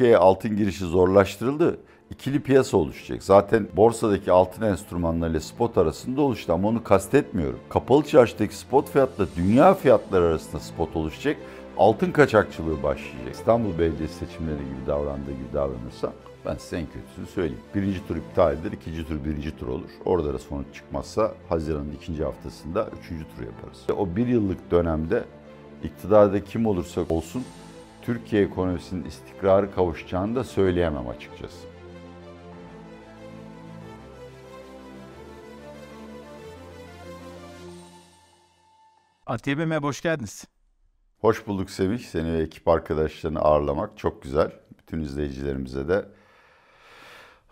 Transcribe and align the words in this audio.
Türkiye'ye 0.00 0.18
altın 0.18 0.56
girişi 0.56 0.84
zorlaştırıldı. 0.84 1.78
İkili 2.10 2.40
piyasa 2.40 2.76
oluşacak. 2.76 3.22
Zaten 3.22 3.68
borsadaki 3.76 4.32
altın 4.32 4.62
enstrümanlarıyla 4.62 5.40
spot 5.40 5.78
arasında 5.78 6.20
oluştu 6.20 6.52
ama 6.52 6.68
onu 6.68 6.84
kastetmiyorum. 6.84 7.58
Kapalı 7.68 8.04
çarşıdaki 8.04 8.56
spot 8.56 8.90
fiyatla 8.90 9.26
dünya 9.36 9.74
fiyatları 9.74 10.24
arasında 10.24 10.60
spot 10.60 10.96
oluşacak. 10.96 11.36
Altın 11.78 12.12
kaçakçılığı 12.12 12.82
başlayacak. 12.82 13.34
İstanbul 13.34 13.78
Belediyesi 13.78 14.14
seçimleri 14.14 14.58
gibi 14.58 14.86
davrandığı 14.86 15.30
gibi 15.30 15.52
davranırsa 15.54 16.12
ben 16.46 16.56
size 16.56 16.76
en 16.76 16.86
kötüsünü 16.86 17.26
söyleyeyim. 17.26 17.62
Birinci 17.74 18.06
tur 18.08 18.16
iptal 18.16 18.54
edilir, 18.54 18.72
ikinci 18.72 19.06
tur 19.06 19.24
birinci 19.24 19.56
tur 19.56 19.68
olur. 19.68 19.90
Orada 20.04 20.34
da 20.34 20.38
sonuç 20.38 20.66
çıkmazsa 20.74 21.34
Haziran'ın 21.48 21.92
ikinci 21.92 22.24
haftasında 22.24 22.88
üçüncü 23.00 23.24
tur 23.24 23.42
yaparız. 23.44 23.84
O 23.98 24.16
bir 24.16 24.26
yıllık 24.26 24.70
dönemde 24.70 25.24
iktidarda 25.84 26.44
kim 26.44 26.66
olursa 26.66 27.00
olsun 27.08 27.44
Türkiye 28.10 28.42
ekonomisinin 28.42 29.04
istikrarı 29.04 29.74
kavuşacağını 29.74 30.36
da 30.36 30.44
söyleyemem 30.44 31.08
açıkçası. 31.08 31.66
Atiye 39.26 39.56
merhaba, 39.56 39.86
hoş 39.86 40.00
geldiniz. 40.00 40.44
Hoş 41.20 41.46
bulduk 41.46 41.70
Sevih. 41.70 41.98
Seni 41.98 42.32
ve 42.32 42.42
ekip 42.42 42.68
arkadaşlarını 42.68 43.40
ağırlamak 43.40 43.98
çok 43.98 44.22
güzel. 44.22 44.52
Bütün 44.78 45.00
izleyicilerimize 45.00 45.88
de 45.88 46.08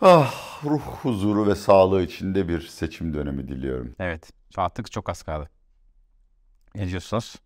ah, 0.00 0.64
ruh 0.64 0.82
huzuru 0.82 1.46
ve 1.46 1.54
sağlığı 1.54 2.02
içinde 2.02 2.48
bir 2.48 2.60
seçim 2.60 3.14
dönemi 3.14 3.48
diliyorum. 3.48 3.94
Evet, 3.98 4.30
artık 4.56 4.92
çok 4.92 5.08
az 5.08 5.22
kaldı. 5.22 5.50
Ne 6.74 6.88
diyorsunuz? 6.88 7.36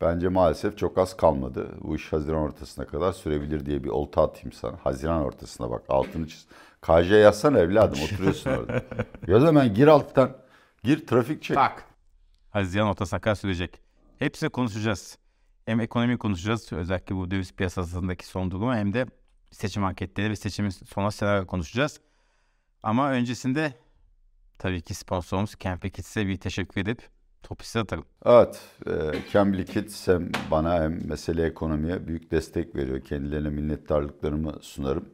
Bence 0.00 0.28
maalesef 0.28 0.78
çok 0.78 0.98
az 0.98 1.16
kalmadı. 1.16 1.68
Bu 1.80 1.96
iş 1.96 2.12
Haziran 2.12 2.40
ortasına 2.40 2.86
kadar 2.86 3.12
sürebilir 3.12 3.66
diye 3.66 3.84
bir 3.84 3.88
olta 3.88 4.22
atayım 4.22 4.52
sana. 4.52 4.76
Haziran 4.82 5.24
ortasına 5.24 5.70
bak 5.70 5.82
altını 5.88 6.28
çiz. 6.28 6.46
KJ 6.82 7.10
yazsana 7.10 7.58
evladım 7.58 8.02
oturuyorsun 8.02 8.50
orada. 8.50 8.82
Yaz 9.26 9.42
hemen 9.42 9.74
gir 9.74 9.86
alttan. 9.86 10.36
Gir 10.84 11.06
trafik 11.06 11.42
çek. 11.42 11.56
Tak. 11.56 11.84
Haziran 12.50 12.88
ortasına 12.88 13.20
kadar 13.20 13.34
sürecek. 13.34 13.80
Hepsini 14.18 14.50
konuşacağız. 14.50 15.18
Hem 15.66 15.80
ekonomi 15.80 16.18
konuşacağız 16.18 16.72
özellikle 16.72 17.16
bu 17.16 17.30
döviz 17.30 17.52
piyasasındaki 17.52 18.26
son 18.26 18.50
durumu 18.50 18.74
hem 18.74 18.92
de 18.92 19.06
seçim 19.50 19.84
anketleri 19.84 20.30
ve 20.30 20.36
seçimin 20.36 20.70
sonrası 20.70 21.18
senaryo 21.18 21.46
konuşacağız. 21.46 22.00
Ama 22.82 23.10
öncesinde 23.10 23.72
tabii 24.58 24.82
ki 24.82 24.94
sponsorumuz 24.94 25.54
Camping 25.60 25.94
Kids'e 25.94 26.26
bir 26.26 26.36
teşekkür 26.36 26.80
edip 26.80 27.08
topu 27.42 27.64
size 27.64 27.80
atarım. 27.80 28.04
Evet, 28.24 28.60
e, 28.86 28.92
Cambly 29.32 29.64
Kids 29.64 30.08
hem 30.08 30.30
bana 30.50 30.74
hem 30.82 31.08
mesele 31.08 31.46
ekonomiye 31.46 32.06
büyük 32.06 32.30
destek 32.30 32.76
veriyor. 32.76 33.00
Kendilerine 33.00 33.50
minnettarlıklarımı 33.50 34.54
sunarım. 34.60 35.08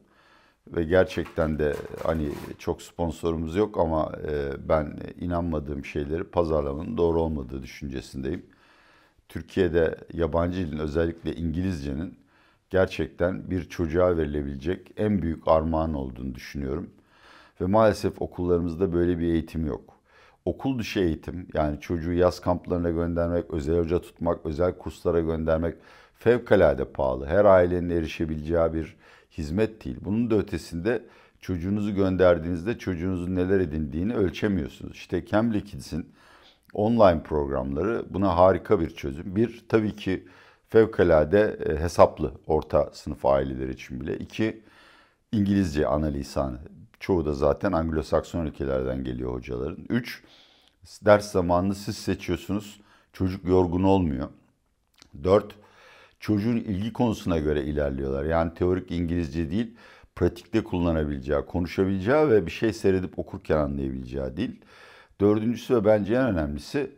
Ve 0.67 0.83
gerçekten 0.83 1.59
de 1.59 1.75
hani 2.03 2.29
çok 2.59 2.81
sponsorumuz 2.81 3.55
yok 3.55 3.77
ama 3.77 4.11
e, 4.27 4.51
ben 4.69 4.97
inanmadığım 5.19 5.85
şeyleri 5.85 6.23
pazarlamanın 6.23 6.97
doğru 6.97 7.21
olmadığı 7.21 7.63
düşüncesindeyim. 7.63 8.45
Türkiye'de 9.29 9.95
yabancı 10.13 10.57
dilin 10.57 10.79
özellikle 10.79 11.35
İngilizcenin 11.35 12.17
gerçekten 12.69 13.51
bir 13.51 13.69
çocuğa 13.69 14.17
verilebilecek 14.17 14.91
en 14.97 15.21
büyük 15.21 15.47
armağan 15.47 15.93
olduğunu 15.93 16.35
düşünüyorum. 16.35 16.89
Ve 17.61 17.65
maalesef 17.65 18.21
okullarımızda 18.21 18.93
böyle 18.93 19.19
bir 19.19 19.27
eğitim 19.27 19.65
yok. 19.65 19.94
Okul 20.45 20.79
dışı 20.79 20.99
eğitim 20.99 21.47
yani 21.53 21.79
çocuğu 21.79 22.13
yaz 22.13 22.39
kamplarına 22.39 22.89
göndermek, 22.89 23.51
özel 23.51 23.79
hoca 23.79 24.01
tutmak, 24.01 24.45
özel 24.45 24.77
kurslara 24.77 25.19
göndermek 25.19 25.75
fevkalade 26.13 26.85
pahalı. 26.85 27.25
Her 27.25 27.45
ailenin 27.45 27.89
erişebileceği 27.89 28.73
bir 28.73 28.95
hizmet 29.31 29.85
değil. 29.85 29.97
Bunun 30.01 30.31
da 30.31 30.35
ötesinde 30.35 31.03
çocuğunuzu 31.41 31.95
gönderdiğinizde 31.95 32.77
çocuğunuzun 32.77 33.35
neler 33.35 33.59
edindiğini 33.59 34.15
ölçemiyorsunuz. 34.15 34.93
İşte 34.93 35.25
Cambly 35.25 35.63
Kids'in 35.63 36.09
online 36.73 37.23
programları 37.23 38.05
buna 38.09 38.37
harika 38.37 38.79
bir 38.79 38.89
çözüm. 38.89 39.35
Bir, 39.35 39.65
tabii 39.69 39.95
ki 39.95 40.27
fevkalade 40.69 41.57
e, 41.65 41.79
hesaplı 41.79 42.31
orta 42.47 42.89
sınıf 42.93 43.25
aileler 43.25 43.69
için 43.69 44.01
bile. 44.01 44.17
İki, 44.17 44.61
İngilizce 45.31 45.87
ana 45.87 46.05
lisanı. 46.05 46.59
Çoğu 47.05 47.25
da 47.25 47.33
zaten 47.33 47.71
Anglo-Sakson 47.71 48.47
ülkelerden 48.47 49.03
geliyor 49.03 49.33
hocaların. 49.33 49.85
Üç, 49.89 50.23
ders 51.05 51.31
zamanını 51.31 51.75
siz 51.75 51.97
seçiyorsunuz. 51.97 52.81
Çocuk 53.13 53.45
yorgun 53.45 53.83
olmuyor. 53.83 54.29
Dört, 55.23 55.55
çocuğun 56.19 56.57
ilgi 56.57 56.93
konusuna 56.93 57.37
göre 57.37 57.63
ilerliyorlar. 57.63 58.25
Yani 58.25 58.53
teorik 58.53 58.91
İngilizce 58.91 59.51
değil, 59.51 59.77
pratikte 60.15 60.63
kullanabileceği, 60.63 61.45
konuşabileceği 61.45 62.29
ve 62.29 62.45
bir 62.45 62.51
şey 62.51 62.73
seyredip 62.73 63.19
okurken 63.19 63.57
anlayabileceği 63.57 64.37
değil. 64.37 64.61
Dördüncüsü 65.21 65.75
ve 65.75 65.85
bence 65.85 66.13
en 66.15 66.27
önemlisi 66.27 66.91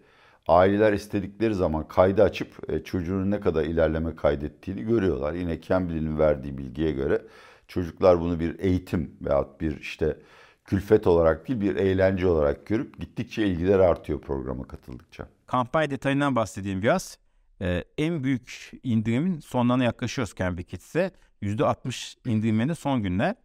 aileler 0.47 0.94
istedikleri 0.94 1.56
zaman 1.56 1.88
kaydı 1.88 2.23
açıp 2.23 2.69
e, 2.69 2.84
çocuğunun 2.84 3.31
ne 3.31 3.40
kadar 3.40 3.66
ilerleme 3.66 4.16
kaydettiğini 4.16 4.84
görüyorlar. 4.84 5.34
Yine 5.34 5.62
Cambly'nin 5.62 6.19
verdiği 6.19 6.57
bilgiye 6.57 6.91
göre 6.91 7.22
çocuklar 7.67 8.19
bunu 8.22 8.39
bir 8.39 8.59
eğitim 8.59 9.17
veyahut 9.22 9.61
bir 9.61 9.79
işte 9.79 10.17
külfet 10.66 11.07
olarak 11.07 11.47
değil 11.47 11.61
bir 11.61 11.75
eğlence 11.75 12.28
olarak 12.28 12.66
görüp 12.66 13.00
gittikçe 13.00 13.47
ilgiler 13.47 13.79
artıyor 13.79 14.22
programa 14.22 14.67
katıldıkça. 14.67 15.28
Kampanya 15.45 15.89
detayından 15.89 16.35
bahsedeyim 16.35 16.81
biraz. 16.81 17.17
Ee, 17.61 17.83
en 17.97 18.23
büyük 18.23 18.72
indirimin 18.83 19.39
sonlarına 19.39 19.83
yaklaşıyoruz 19.83 20.35
Cambly 20.35 20.63
Kids'e. 20.63 21.11
%60 21.41 22.29
indiriminde 22.29 22.75
son 22.75 23.03
günler. 23.03 23.35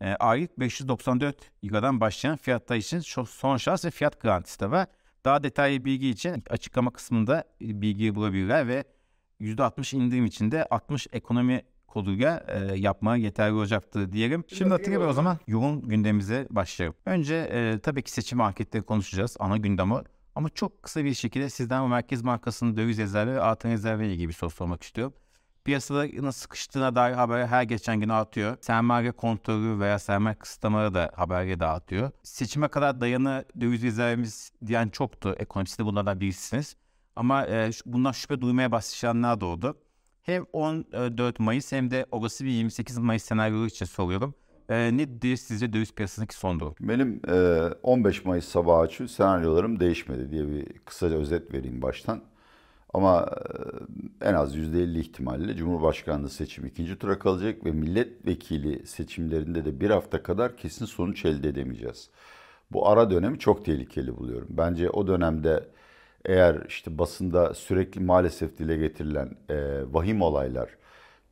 Ee, 0.00 0.14
aylık 0.14 0.60
594 0.60 1.36
liradan 1.64 2.00
başlayan 2.00 2.36
fiyatlar 2.36 2.76
için 2.76 3.00
son 3.26 3.56
şans 3.56 3.84
ve 3.84 3.90
fiyat 3.90 4.20
garantisi 4.20 4.60
de 4.60 4.70
var. 4.70 4.86
Daha 5.24 5.42
detaylı 5.42 5.84
bilgi 5.84 6.08
için 6.08 6.44
açıklama 6.50 6.90
kısmında 6.90 7.44
e, 7.60 7.82
bilgiyi 7.82 8.14
bulabilirler 8.14 8.68
ve 8.68 8.84
%60 9.40 9.96
indirim 9.96 10.26
için 10.26 10.50
de 10.50 10.64
60 10.64 11.06
ekonomi 11.12 11.62
koduyla 11.88 12.44
e, 12.48 12.78
yapmaya 12.78 13.22
yeterli 13.22 13.52
olacaktır 13.52 14.12
diyelim. 14.12 14.44
Şimdi 14.48 14.74
Atilla 14.74 15.00
Bey 15.00 15.06
o 15.06 15.12
zaman 15.12 15.38
yoğun 15.46 15.88
gündemimize 15.88 16.46
başlayalım. 16.50 16.96
Önce 17.06 17.34
e, 17.34 17.78
tabii 17.78 18.02
ki 18.02 18.10
seçim 18.10 18.40
anketleri 18.40 18.82
konuşacağız. 18.82 19.36
Ana 19.40 19.56
gündemi 19.56 19.94
ama 20.34 20.48
çok 20.48 20.82
kısa 20.82 21.04
bir 21.04 21.14
şekilde 21.14 21.50
sizden 21.50 21.88
Merkez 21.88 22.24
Bankası'nın 22.24 22.76
döviz 22.76 22.98
rezervi 22.98 23.30
ve 23.30 23.40
altın 23.40 23.70
rezervi 23.70 24.06
ile 24.06 24.12
ilgili 24.12 24.28
bir 24.28 24.32
soru 24.32 24.50
sormak 24.50 24.82
istiyorum. 24.82 25.14
Piyasada 25.64 26.06
nasıl 26.24 26.40
sıkıştığına 26.40 26.94
dair 26.94 27.14
haber 27.14 27.46
her 27.46 27.62
geçen 27.62 28.00
gün 28.00 28.08
artıyor. 28.08 28.56
Sermaye 28.60 29.12
kontrolü 29.12 29.80
veya 29.80 29.98
sermaye 29.98 30.34
kısıtlamaları 30.34 30.94
da 30.94 31.12
haberleri 31.16 31.60
dağıtıyor. 31.60 32.10
Seçime 32.22 32.68
kadar 32.68 33.00
dayanı 33.00 33.44
döviz 33.60 33.82
rezervimiz 33.82 34.52
diyen 34.66 34.88
çoktu. 34.88 35.36
Ekonomisti 35.38 35.84
bunlardan 35.84 36.20
birisiniz. 36.20 36.76
Ama 37.16 37.46
e, 37.46 37.70
bundan 37.86 38.12
şüphe 38.12 38.40
duymaya 38.40 38.72
başlayanlar 38.72 39.40
da 39.40 39.46
oldu. 39.46 39.76
Hem 40.28 40.46
14 40.52 41.40
Mayıs 41.40 41.72
hem 41.72 41.90
de 41.90 42.06
olası 42.12 42.44
bir 42.44 42.50
28 42.50 42.98
Mayıs 42.98 43.22
senaryosu 43.22 43.66
için 43.66 43.86
soruyorum. 43.86 44.34
E, 44.68 44.96
nedir 44.96 45.36
sizce 45.36 45.72
döviz 45.72 45.94
piyasasındaki 45.94 46.34
son 46.34 46.60
durum? 46.60 46.74
Benim 46.80 47.20
e, 47.28 47.68
15 47.82 48.24
Mayıs 48.24 48.44
sabahı 48.44 48.86
için 48.86 49.06
senaryolarım 49.06 49.80
değişmedi 49.80 50.30
diye 50.30 50.48
bir 50.48 50.64
kısaca 50.78 51.16
özet 51.16 51.54
vereyim 51.54 51.82
baştan. 51.82 52.22
Ama 52.94 53.30
e, 54.22 54.28
en 54.28 54.34
az 54.34 54.56
%50 54.56 54.98
ihtimalle 54.98 55.56
Cumhurbaşkanlığı 55.56 56.30
seçimi 56.30 56.68
ikinci 56.68 56.98
tura 56.98 57.18
kalacak 57.18 57.64
ve 57.64 57.70
milletvekili 57.70 58.86
seçimlerinde 58.86 59.64
de 59.64 59.80
bir 59.80 59.90
hafta 59.90 60.22
kadar 60.22 60.56
kesin 60.56 60.84
sonuç 60.84 61.24
elde 61.24 61.48
edemeyeceğiz. 61.48 62.10
Bu 62.70 62.88
ara 62.88 63.10
dönemi 63.10 63.38
çok 63.38 63.64
tehlikeli 63.64 64.16
buluyorum. 64.16 64.48
Bence 64.50 64.90
o 64.90 65.06
dönemde 65.06 65.68
eğer 66.28 66.64
işte 66.68 66.98
basında 66.98 67.54
sürekli 67.54 68.00
maalesef 68.00 68.58
dile 68.58 68.76
getirilen 68.76 69.30
e, 69.48 69.80
vahim 69.92 70.22
olaylar 70.22 70.68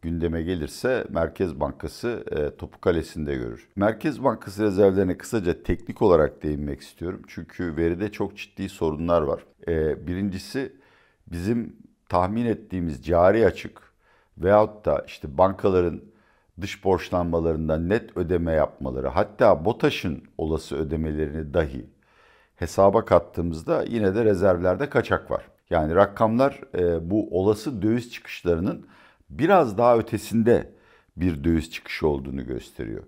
gündeme 0.02 0.42
gelirse 0.42 1.06
Merkez 1.10 1.60
Bankası 1.60 2.24
e, 2.30 2.56
topu 2.56 2.80
kalesinde 2.80 3.34
görür. 3.34 3.68
Merkez 3.76 4.24
Bankası 4.24 4.62
rezervlerine 4.62 5.18
kısaca 5.18 5.62
teknik 5.62 6.02
olarak 6.02 6.42
değinmek 6.42 6.80
istiyorum. 6.80 7.22
Çünkü 7.26 7.76
veride 7.76 8.12
çok 8.12 8.36
ciddi 8.36 8.68
sorunlar 8.68 9.22
var. 9.22 9.42
E, 9.68 10.06
birincisi 10.06 10.72
bizim 11.26 11.76
tahmin 12.08 12.46
ettiğimiz 12.46 13.04
cari 13.04 13.46
açık 13.46 13.82
veyahut 14.38 14.84
da 14.84 15.04
işte 15.06 15.38
bankaların 15.38 16.00
dış 16.60 16.84
borçlanmalarından 16.84 17.88
net 17.88 18.16
ödeme 18.16 18.52
yapmaları 18.52 19.08
hatta 19.08 19.64
BOTAŞ'ın 19.64 20.22
olası 20.38 20.76
ödemelerini 20.76 21.54
dahi 21.54 21.86
hesaba 22.56 23.04
kattığımızda 23.04 23.84
yine 23.88 24.14
de 24.14 24.24
rezervlerde 24.24 24.90
kaçak 24.90 25.30
var. 25.30 25.44
Yani 25.70 25.94
rakamlar 25.94 26.60
e, 26.78 27.10
bu 27.10 27.40
olası 27.40 27.82
döviz 27.82 28.12
çıkışlarının 28.12 28.86
biraz 29.30 29.78
daha 29.78 29.98
ötesinde 29.98 30.72
bir 31.16 31.44
döviz 31.44 31.70
çıkışı 31.70 32.08
olduğunu 32.08 32.46
gösteriyor. 32.46 33.02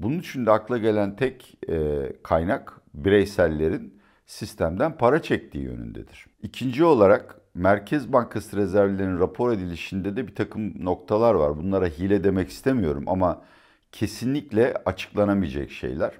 Bunun 0.00 0.18
için 0.18 0.46
de 0.46 0.50
akla 0.50 0.78
gelen 0.78 1.16
tek 1.16 1.58
e, 1.68 2.08
kaynak 2.22 2.80
bireysellerin 2.94 4.00
sistemden 4.26 4.96
para 4.96 5.22
çektiği 5.22 5.64
yönündedir. 5.64 6.26
İkinci 6.42 6.84
olarak 6.84 7.36
Merkez 7.54 8.12
Bankası 8.12 8.56
rezervlerinin 8.56 9.18
rapor 9.20 9.52
edilişinde 9.52 10.16
de 10.16 10.28
bir 10.28 10.34
takım 10.34 10.84
noktalar 10.84 11.34
var. 11.34 11.56
Bunlara 11.56 11.86
hile 11.86 12.24
demek 12.24 12.48
istemiyorum 12.48 13.04
ama 13.06 13.42
kesinlikle 13.92 14.74
açıklanamayacak 14.84 15.70
şeyler. 15.70 16.12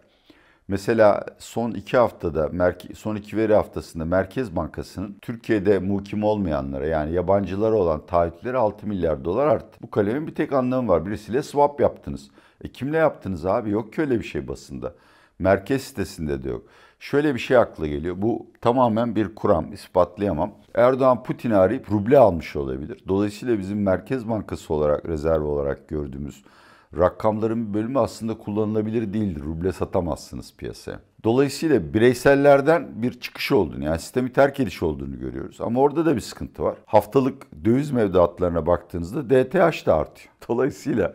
Mesela 0.68 1.24
son 1.38 1.70
iki 1.70 1.96
haftada, 1.96 2.50
son 2.94 3.16
iki 3.16 3.36
veri 3.36 3.54
haftasında 3.54 4.04
Merkez 4.04 4.56
Bankası'nın 4.56 5.16
Türkiye'de 5.22 5.78
muhkim 5.78 6.24
olmayanlara 6.24 6.86
yani 6.86 7.12
yabancılara 7.12 7.74
olan 7.74 8.06
taahhütleri 8.06 8.56
6 8.56 8.86
milyar 8.86 9.24
dolar 9.24 9.46
arttı. 9.46 9.78
Bu 9.82 9.90
kalemin 9.90 10.26
bir 10.26 10.34
tek 10.34 10.52
anlamı 10.52 10.88
var. 10.88 11.06
Birisiyle 11.06 11.42
swap 11.42 11.80
yaptınız. 11.80 12.30
E 12.64 12.68
kimle 12.68 12.96
yaptınız 12.96 13.46
abi? 13.46 13.70
Yok 13.70 13.92
ki 13.92 14.00
öyle 14.00 14.18
bir 14.18 14.24
şey 14.24 14.48
basında. 14.48 14.94
Merkez 15.38 15.82
sitesinde 15.82 16.44
de 16.44 16.48
yok. 16.48 16.62
Şöyle 17.00 17.34
bir 17.34 17.40
şey 17.40 17.56
akla 17.56 17.86
geliyor. 17.86 18.14
Bu 18.18 18.46
tamamen 18.60 19.16
bir 19.16 19.34
kuram, 19.34 19.72
ispatlayamam. 19.72 20.52
Erdoğan 20.74 21.22
Putin'i 21.22 21.56
arayıp 21.56 21.90
ruble 21.90 22.18
almış 22.18 22.56
olabilir. 22.56 23.04
Dolayısıyla 23.08 23.58
bizim 23.58 23.82
Merkez 23.82 24.28
Bankası 24.28 24.74
olarak, 24.74 25.08
rezerv 25.08 25.42
olarak 25.42 25.88
gördüğümüz 25.88 26.44
rakamların 26.98 27.68
bir 27.68 27.74
bölümü 27.74 27.98
aslında 27.98 28.38
kullanılabilir 28.38 29.12
değildir. 29.12 29.42
Ruble 29.42 29.72
satamazsınız 29.72 30.54
piyasaya. 30.56 31.00
Dolayısıyla 31.24 31.94
bireysellerden 31.94 33.02
bir 33.02 33.20
çıkış 33.20 33.52
olduğunu 33.52 33.84
yani 33.84 33.98
sistemi 33.98 34.32
terk 34.32 34.60
ediş 34.60 34.82
olduğunu 34.82 35.18
görüyoruz. 35.18 35.60
Ama 35.60 35.80
orada 35.80 36.06
da 36.06 36.16
bir 36.16 36.20
sıkıntı 36.20 36.62
var. 36.62 36.76
Haftalık 36.86 37.64
döviz 37.64 37.90
mevduatlarına 37.90 38.66
baktığınızda 38.66 39.30
DTH 39.30 39.86
da 39.86 39.94
artıyor. 39.94 40.34
Dolayısıyla 40.48 41.14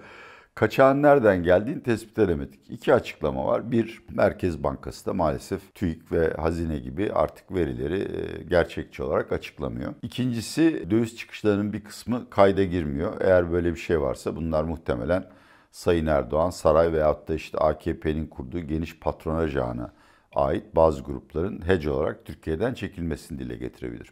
kaçağın 0.56 1.02
nereden 1.02 1.44
geldiğini 1.44 1.84
tespit 1.84 2.20
edemedik. 2.20 2.60
İki 2.70 2.94
açıklama 2.94 3.46
var. 3.46 3.72
Bir, 3.72 4.02
Merkez 4.10 4.64
Bankası 4.64 5.06
da 5.06 5.14
maalesef 5.14 5.76
TÜİK 5.76 6.12
ve 6.12 6.34
Hazine 6.34 6.80
gibi 6.80 7.12
artık 7.14 7.52
verileri 7.52 8.00
e, 8.00 8.44
gerçekçi 8.44 9.04
olarak 9.04 9.32
açıklamıyor. 9.32 9.94
İkincisi, 10.02 10.88
döviz 10.92 11.18
çıkışlarının 11.18 11.74
bir 11.74 11.84
kısmı 11.84 12.30
kayda 12.30 12.64
girmiyor. 12.64 13.22
Eğer 13.22 13.52
böyle 13.52 13.74
bir 13.74 13.80
şey 13.80 14.02
varsa 14.02 14.36
bunlar 14.36 14.64
muhtemelen 14.64 15.26
Sayın 15.72 16.06
Erdoğan 16.06 16.50
saray 16.50 16.94
veyahut 16.94 17.28
da 17.28 17.34
işte 17.34 17.58
AKP'nin 17.58 18.28
kurduğu 18.28 18.60
geniş 18.60 19.00
patronaj 19.00 19.56
ağına 19.56 19.92
ait 20.36 20.76
bazı 20.76 21.04
grupların 21.04 21.68
hedge 21.68 21.90
olarak 21.90 22.26
Türkiye'den 22.26 22.74
çekilmesini 22.74 23.40
dile 23.40 23.56
getirebilir. 23.56 24.12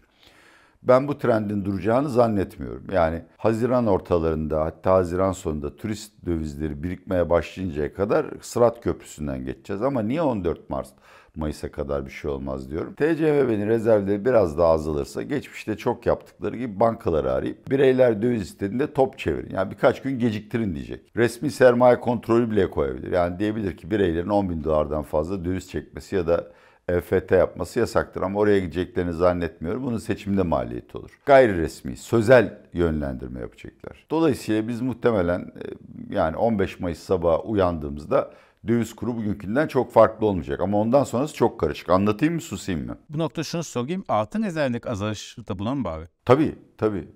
Ben 0.84 1.08
bu 1.08 1.18
trendin 1.18 1.66
duracağını 1.66 2.10
zannetmiyorum. 2.10 2.88
Yani 2.92 3.22
Haziran 3.38 3.88
ortalarında 3.88 4.66
hatta 4.66 4.94
Haziran 4.94 5.32
sonunda 5.32 5.76
turist 5.76 6.26
dövizleri 6.26 6.84
birikmeye 6.84 7.30
başlayıncaya 7.30 7.94
kadar 7.94 8.26
Sırat 8.42 8.82
Köprüsü'nden 8.82 9.46
geçeceğiz. 9.46 9.82
Ama 9.82 10.02
niye 10.02 10.22
14 10.22 10.70
Mart 10.70 10.90
Mayıs'a 11.36 11.72
kadar 11.72 12.06
bir 12.06 12.12
şey 12.12 12.32
olmaz 12.32 12.72
diyorum. 12.72 12.94
TCMB'nin 12.94 13.68
rezervleri 13.68 14.26
biraz 14.26 14.58
daha 14.58 14.68
azalırsa 14.68 15.22
geçmişte 15.22 15.78
çok 15.78 16.06
yaptıkları 16.06 16.58
gibi 16.58 16.80
bankaları 16.80 17.32
arayıp 17.32 17.72
bireyler 17.72 18.22
döviz 18.22 18.42
istediğinde 18.42 18.94
top 18.94 19.18
çevirin. 19.18 19.56
Yani 19.56 19.72
birkaç 19.72 20.02
gün 20.02 20.20
geciktirin 20.20 20.76
diyecek. 20.76 21.02
Resmi 21.16 21.52
sermaye 21.52 22.00
kontrolü 22.00 22.52
bile 22.52 22.70
koyabilir. 22.70 23.12
Yani 23.12 23.40
diyebilir 23.40 23.78
ki 23.78 23.92
bireylerin 23.92 24.30
10 24.30 24.50
bin 24.50 24.64
dolardan 24.64 25.04
fazla 25.04 25.46
döviz 25.46 25.70
çekmesi 25.70 26.16
ya 26.16 26.28
da 26.28 26.52
EFT 26.90 27.32
yapması 27.32 27.80
yasaktır 27.80 28.22
ama 28.22 28.40
oraya 28.40 28.60
gideceklerini 28.60 29.14
zannetmiyorum. 29.14 29.84
Bunun 29.84 29.98
seçimde 29.98 30.44
maliyeti 30.44 30.98
olur. 30.98 31.20
Gayri 31.26 31.58
resmi, 31.58 31.98
sözel 31.98 32.58
yönlendirme 32.74 33.40
yapacaklar. 33.40 34.06
Dolayısıyla 34.10 34.68
biz 34.68 34.82
muhtemelen 34.82 35.40
e, 35.40 36.16
yani 36.16 36.38
15 36.38 36.80
Mayıs 36.80 37.00
sabahı 37.00 37.42
uyandığımızda 37.42 38.32
döviz 38.68 38.96
kuru 38.96 39.18
bugünkünden 39.18 39.68
çok 39.68 39.94
farklı 39.94 40.26
olmayacak. 40.26 40.60
Ama 40.60 40.82
ondan 40.82 41.04
sonrası 41.04 41.36
çok 41.36 41.60
karışık. 41.60 41.90
Anlatayım 41.90 42.36
mı 42.36 42.42
susayım 42.42 42.86
mı? 42.86 42.98
Bu 43.10 43.18
nokta 43.18 43.44
şunu 43.44 43.64
sorayım. 43.64 44.04
Altın 44.08 44.44
rezervindeki 44.44 44.90
azalış 44.90 45.38
da 45.38 45.60
buna 45.60 45.76
mı 45.76 45.84
bağlı? 45.84 46.08
Tabii 46.26 46.56
tabii. 46.78 47.08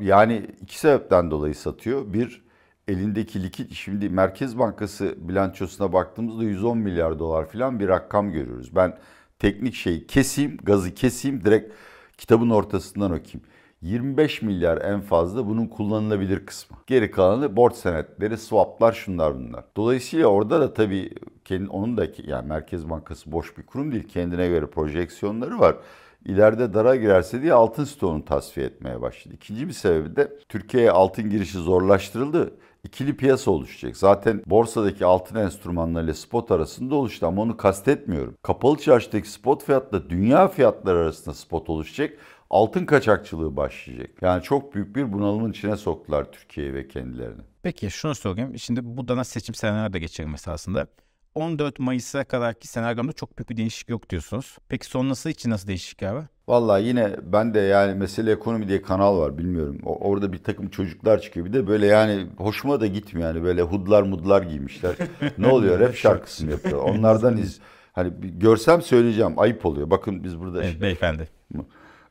Yani 0.00 0.46
iki 0.62 0.78
sebepten 0.78 1.30
dolayı 1.30 1.54
satıyor. 1.54 2.12
Bir, 2.12 2.44
elindeki 2.88 3.42
likit 3.42 3.72
şimdi 3.72 4.08
Merkez 4.08 4.58
Bankası 4.58 5.14
bilançosuna 5.18 5.92
baktığımızda 5.92 6.44
110 6.44 6.78
milyar 6.78 7.18
dolar 7.18 7.48
falan 7.48 7.80
bir 7.80 7.88
rakam 7.88 8.32
görüyoruz. 8.32 8.76
Ben 8.76 8.98
teknik 9.38 9.74
şeyi 9.74 10.06
keseyim, 10.06 10.56
gazı 10.62 10.94
keseyim 10.94 11.44
direkt 11.44 11.74
kitabın 12.18 12.50
ortasından 12.50 13.10
okuyayım. 13.10 13.42
25 13.84 14.42
milyar 14.42 14.82
en 14.82 15.00
fazla 15.00 15.46
bunun 15.46 15.66
kullanılabilir 15.66 16.46
kısmı. 16.46 16.76
Geri 16.86 17.10
kalanı 17.10 17.56
borç 17.56 17.74
senetleri, 17.74 18.38
swaplar 18.38 18.92
şunlar 18.92 19.34
bunlar. 19.34 19.64
Dolayısıyla 19.76 20.26
orada 20.26 20.60
da 20.60 20.74
tabii 20.74 21.10
kendi, 21.44 21.70
onun 21.70 21.96
da 21.96 22.06
yani 22.26 22.48
Merkez 22.48 22.90
Bankası 22.90 23.32
boş 23.32 23.58
bir 23.58 23.66
kurum 23.66 23.92
değil. 23.92 24.08
Kendine 24.08 24.48
göre 24.48 24.66
projeksiyonları 24.66 25.58
var. 25.58 25.76
İleride 26.24 26.74
dara 26.74 26.96
girerse 26.96 27.42
diye 27.42 27.52
altın 27.52 27.84
stoğunu 27.84 28.24
tasfiye 28.24 28.66
etmeye 28.66 29.00
başladı. 29.00 29.34
İkinci 29.34 29.68
bir 29.68 29.72
sebebi 29.72 30.16
de 30.16 30.38
Türkiye'ye 30.48 30.90
altın 30.90 31.30
girişi 31.30 31.58
zorlaştırıldı 31.58 32.54
ikili 32.84 33.16
piyasa 33.16 33.50
oluşacak. 33.50 33.96
Zaten 33.96 34.42
borsadaki 34.46 35.04
altın 35.04 35.36
enstrümanlarıyla 35.36 36.14
spot 36.14 36.50
arasında 36.50 36.94
oluştu 36.94 37.26
ama 37.26 37.42
onu 37.42 37.56
kastetmiyorum. 37.56 38.34
Kapalı 38.42 38.76
çarşıdaki 38.76 39.30
spot 39.30 39.64
fiyatla 39.64 40.10
dünya 40.10 40.48
fiyatları 40.48 40.98
arasında 40.98 41.34
spot 41.34 41.70
oluşacak 41.70 42.18
altın 42.54 42.86
kaçakçılığı 42.86 43.56
başlayacak. 43.56 44.10
Yani 44.22 44.42
çok 44.42 44.74
büyük 44.74 44.96
bir 44.96 45.12
bunalımın 45.12 45.50
içine 45.50 45.76
soktular 45.76 46.32
Türkiye'yi 46.32 46.74
ve 46.74 46.88
kendilerini. 46.88 47.42
Peki 47.62 47.90
şunu 47.90 48.14
sorayım. 48.14 48.58
Şimdi 48.58 48.80
bu 48.84 49.08
dana 49.08 49.24
seçim 49.24 49.54
senaryoları 49.54 49.92
da 49.92 49.98
geçelim 49.98 50.34
esasında. 50.34 50.86
14 51.34 51.78
Mayıs'a 51.78 52.24
kadarki 52.24 52.68
senaryomda 52.68 53.12
çok 53.12 53.38
büyük 53.38 53.50
bir 53.50 53.56
değişiklik 53.56 53.88
yok 53.88 54.10
diyorsunuz. 54.10 54.58
Peki 54.68 54.86
sonrası 54.86 55.30
için 55.30 55.50
nasıl 55.50 55.68
değişiklikler 55.68 56.12
var? 56.12 56.24
Vallahi 56.48 56.84
yine 56.84 57.16
ben 57.22 57.54
de 57.54 57.60
yani 57.60 57.94
Mesele 57.94 58.32
Ekonomi 58.32 58.68
diye 58.68 58.82
kanal 58.82 59.18
var 59.18 59.38
bilmiyorum. 59.38 59.80
O, 59.84 60.10
orada 60.10 60.32
bir 60.32 60.42
takım 60.44 60.68
çocuklar 60.68 61.20
çıkıyor. 61.20 61.46
Bir 61.46 61.52
de 61.52 61.66
böyle 61.66 61.86
yani 61.86 62.26
hoşuma 62.36 62.80
da 62.80 62.86
gitmiyor 62.86 63.28
yani 63.28 63.44
böyle 63.44 63.62
hudlar 63.62 64.02
mudlar 64.02 64.42
giymişler. 64.42 64.96
ne 65.38 65.46
oluyor 65.46 65.80
rap 65.80 65.94
şarkısı 65.94 66.44
mı 66.44 66.50
yapıyor? 66.50 66.82
Onlardan 66.82 67.36
iz. 67.36 67.60
Hani 67.92 68.12
görsem 68.38 68.82
söyleyeceğim 68.82 69.32
ayıp 69.36 69.66
oluyor. 69.66 69.90
Bakın 69.90 70.24
biz 70.24 70.40
burada. 70.40 70.64
Evet, 70.64 70.80
beyefendi. 70.80 71.28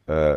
Ee, 0.09 0.35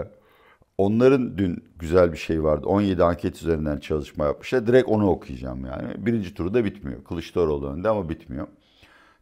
onların 0.78 1.38
dün 1.38 1.64
güzel 1.78 2.12
bir 2.12 2.16
şey 2.18 2.42
vardı. 2.42 2.66
17 2.66 3.04
anket 3.04 3.36
üzerinden 3.36 3.78
çalışma 3.78 4.24
yapmışlar. 4.24 4.66
Direkt 4.66 4.88
onu 4.88 5.10
okuyacağım 5.10 5.66
yani. 5.66 6.06
Birinci 6.06 6.34
turu 6.34 6.54
da 6.54 6.64
bitmiyor. 6.64 7.04
Kılıçdaroğlu 7.04 7.70
önde 7.70 7.88
ama 7.88 8.08
bitmiyor. 8.08 8.46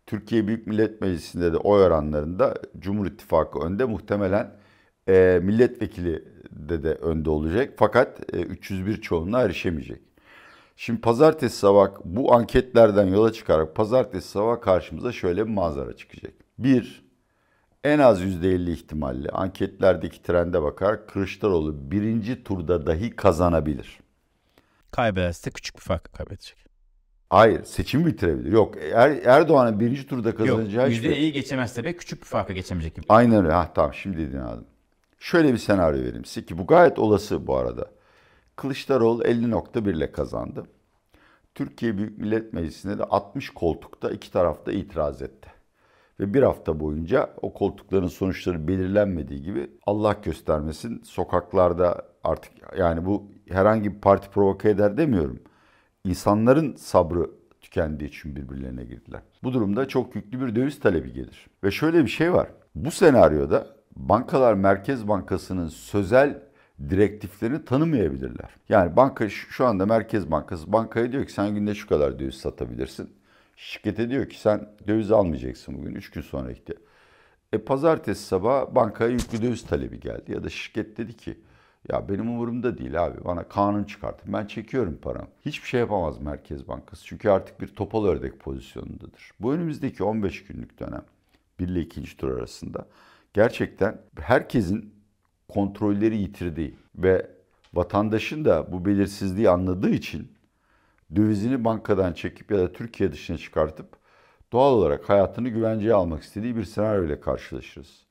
Türkiye 0.07 0.47
Büyük 0.47 0.67
Millet 0.67 1.01
Meclisi'nde 1.01 1.53
de 1.53 1.57
oy 1.57 1.83
oranlarında 1.83 2.55
Cumhur 2.79 3.07
İttifakı 3.07 3.59
önde. 3.59 3.85
Muhtemelen 3.85 4.51
e, 5.09 5.41
milletvekili 5.43 6.25
de 6.51 6.83
de 6.83 6.95
önde 6.95 7.31
olacak. 7.31 7.75
Fakat 7.77 8.35
e, 8.35 8.43
301 8.43 9.01
çoğunluğa 9.01 9.43
erişemeyecek. 9.43 10.01
Şimdi 10.77 11.01
pazartesi 11.01 11.59
sabah 11.59 11.91
bu 12.05 12.35
anketlerden 12.35 13.07
yola 13.07 13.33
çıkarak 13.33 13.75
pazartesi 13.75 14.29
sabah 14.29 14.61
karşımıza 14.61 15.13
şöyle 15.13 15.47
bir 15.47 15.53
manzara 15.53 15.97
çıkacak. 15.97 16.33
Bir, 16.59 17.04
en 17.85 17.99
az 17.99 18.23
%50 18.23 18.71
ihtimalle 18.71 19.29
anketlerdeki 19.29 20.23
trende 20.23 20.63
bakar 20.63 21.07
Kılıçdaroğlu 21.07 21.91
birinci 21.91 22.45
turda 22.45 22.87
dahi 22.87 23.17
kazanabilir. 23.17 24.01
Kaybederse 24.91 25.51
küçük 25.51 25.77
bir 25.77 25.81
fark 25.81 26.13
kaybedecek. 26.13 26.65
Hayır 27.31 27.65
seçim 27.65 28.07
bitirebilir. 28.07 28.53
Yok 28.53 28.75
er, 28.93 29.11
Erdoğan'ın 29.25 29.81
birinci 29.81 30.07
turda 30.07 30.35
kazanacağı... 30.35 30.93
Yok 30.93 31.03
%50'yi 31.03 31.33
geçemezse 31.33 31.85
de 31.85 31.97
küçük 31.97 32.21
bir 32.21 32.27
farka 32.27 32.53
geçemeyecek 32.53 32.95
gibi. 32.95 33.07
Aynen 33.09 33.45
öyle. 33.45 33.53
Ha, 33.53 33.71
tamam 33.75 33.95
şimdi 33.95 34.19
dedin 34.19 34.39
adam. 34.39 34.65
Şöyle 35.19 35.53
bir 35.53 35.59
senaryo 35.59 36.03
vereyim 36.03 36.25
size 36.25 36.47
ki 36.47 36.59
bu 36.59 36.67
gayet 36.67 36.99
olası 36.99 37.47
bu 37.47 37.57
arada. 37.57 37.91
Kılıçdaroğlu 38.57 39.23
50.1 39.23 39.97
ile 39.97 40.13
kazandı. 40.13 40.67
Türkiye 41.55 41.99
Büyük 41.99 42.19
Millet 42.19 42.53
Meclisi'nde 42.53 42.99
de 42.99 43.05
60 43.05 43.51
koltukta 43.51 44.11
iki 44.11 44.33
tarafta 44.33 44.73
itiraz 44.73 45.23
etti. 45.23 45.54
Ve 46.21 46.35
bir 46.35 46.43
hafta 46.43 46.81
boyunca 46.81 47.31
o 47.43 47.53
koltukların 47.53 48.07
sonuçları 48.07 48.69
belirlenmediği 48.69 49.43
gibi 49.43 49.71
Allah 49.87 50.17
göstermesin 50.23 51.03
sokaklarda 51.05 52.03
artık 52.25 52.53
yani 52.79 53.07
bu 53.07 53.31
herhangi 53.49 53.95
bir 53.95 54.01
parti 54.01 54.31
provoke 54.31 54.71
eder 54.71 54.97
demiyorum. 54.97 55.41
İnsanların 56.05 56.75
sabrı 56.75 57.31
tükendiği 57.61 58.11
için 58.11 58.37
birbirlerine 58.37 58.85
girdiler. 58.85 59.21
Bu 59.43 59.53
durumda 59.53 59.89
çok 59.89 60.15
yüklü 60.17 60.41
bir 60.41 60.55
döviz 60.55 60.81
talebi 60.81 61.13
gelir. 61.13 61.47
Ve 61.65 61.71
şöyle 61.71 62.05
bir 62.05 62.11
şey 62.11 62.33
var. 62.33 62.49
Bu 62.75 62.91
senaryoda 62.91 63.67
bankalar 63.97 64.55
Merkez 64.55 65.09
Bankası'nın 65.09 65.69
sözel 65.69 66.43
direktiflerini 66.91 67.65
tanımayabilirler. 67.65 68.51
Yani 68.69 68.97
banka 68.97 69.29
şu 69.29 69.67
anda 69.67 69.87
Merkez 69.87 70.31
Bankası 70.31 70.73
bankaya 70.73 71.13
diyor 71.13 71.27
ki 71.27 71.33
sen 71.33 71.55
günde 71.55 71.75
şu 71.75 71.89
kadar 71.89 72.19
döviz 72.19 72.35
satabilirsin. 72.35 73.11
Şirkete 73.57 74.11
diyor 74.11 74.29
ki 74.29 74.41
sen 74.41 74.69
döviz 74.89 75.13
almayacaksın 75.13 75.79
bugün 75.79 75.95
3 75.95 76.11
gün 76.11 76.23
sonra 76.23 76.53
ihtiyaç. 76.53 76.83
E 77.53 77.59
pazartesi 77.59 78.23
sabah 78.25 78.75
bankaya 78.75 79.11
yüklü 79.11 79.43
döviz 79.43 79.67
talebi 79.67 80.01
geldi 80.01 80.33
ya 80.33 80.45
da 80.45 80.51
şirket 80.51 80.97
dedi 80.97 81.17
ki 81.17 81.39
ya 81.93 82.09
benim 82.09 82.31
umurumda 82.31 82.79
değil 82.79 83.05
abi 83.05 83.25
bana 83.25 83.49
kanun 83.49 83.85
çıkartın 83.85 84.33
ben 84.33 84.47
çekiyorum 84.47 84.99
paramı. 85.03 85.29
Hiçbir 85.47 85.69
şey 85.69 85.81
yapamaz 85.81 86.21
Merkez 86.21 86.69
Bankası 86.69 87.05
çünkü 87.07 87.29
artık 87.29 87.61
bir 87.61 87.67
topal 87.67 88.07
ördek 88.07 88.41
pozisyonundadır. 88.41 89.31
Bu 89.41 89.53
önümüzdeki 89.55 90.05
15 90.05 90.45
günlük 90.45 90.81
dönem 90.81 91.05
1 91.59 91.69
ile 91.69 91.81
2. 91.81 92.17
tur 92.17 92.39
arasında 92.39 92.87
gerçekten 93.33 94.01
herkesin 94.21 94.95
kontrolleri 95.49 96.17
yitirdiği 96.17 96.75
ve 96.97 97.31
vatandaşın 97.75 98.45
da 98.45 98.73
bu 98.73 98.85
belirsizliği 98.85 99.51
anladığı 99.51 99.91
için 99.91 100.33
dövizini 101.17 101.65
bankadan 101.65 102.13
çekip 102.13 102.51
ya 102.51 102.59
da 102.59 102.73
Türkiye 102.73 103.13
dışına 103.13 103.39
çıkartıp 103.39 103.87
doğal 104.53 104.73
olarak 104.73 105.09
hayatını 105.09 105.49
güvenceye 105.49 105.95
almak 105.95 106.23
istediği 106.23 106.57
bir 106.57 106.65
senaryo 106.65 107.05
ile 107.05 107.21
karşılaşırız. 107.21 108.05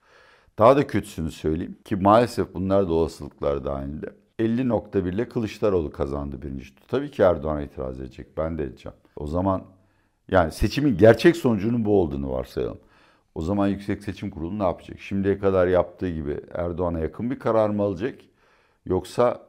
Daha 0.59 0.77
da 0.77 0.87
kötüsünü 0.87 1.31
söyleyeyim 1.31 1.77
ki 1.85 1.95
maalesef 1.95 2.53
bunlar 2.53 2.87
da 2.87 2.93
olasılıklar 2.93 3.65
dahilinde. 3.65 4.05
50.1 4.39 5.09
ile 5.09 5.29
Kılıçdaroğlu 5.29 5.91
kazandı 5.91 6.41
birinci 6.41 6.75
tur. 6.75 6.83
Tabii 6.87 7.11
ki 7.11 7.21
Erdoğan'a 7.21 7.61
itiraz 7.61 7.99
edecek. 7.99 8.37
Ben 8.37 8.57
de 8.57 8.63
edeceğim. 8.63 8.97
O 9.15 9.27
zaman 9.27 9.63
yani 10.31 10.51
seçimin 10.51 10.97
gerçek 10.97 11.37
sonucunun 11.37 11.85
bu 11.85 12.01
olduğunu 12.01 12.31
varsayalım. 12.31 12.79
O 13.35 13.41
zaman 13.41 13.67
Yüksek 13.67 14.03
Seçim 14.03 14.29
Kurulu 14.29 14.59
ne 14.59 14.63
yapacak? 14.63 14.99
Şimdiye 14.99 15.39
kadar 15.39 15.67
yaptığı 15.67 16.09
gibi 16.09 16.39
Erdoğan'a 16.53 16.99
yakın 16.99 17.31
bir 17.31 17.39
karar 17.39 17.69
mı 17.69 17.83
alacak? 17.83 18.15
Yoksa 18.85 19.47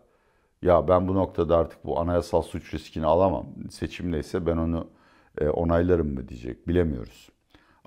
ya 0.64 0.88
ben 0.88 1.08
bu 1.08 1.14
noktada 1.14 1.56
artık 1.56 1.84
bu 1.84 2.00
anayasal 2.00 2.42
suç 2.42 2.74
riskini 2.74 3.06
alamam. 3.06 3.46
Seçim 3.70 4.12
neyse 4.12 4.46
ben 4.46 4.56
onu 4.56 4.88
e, 5.40 5.48
onaylarım 5.48 6.14
mı 6.14 6.28
diyecek. 6.28 6.68
Bilemiyoruz. 6.68 7.28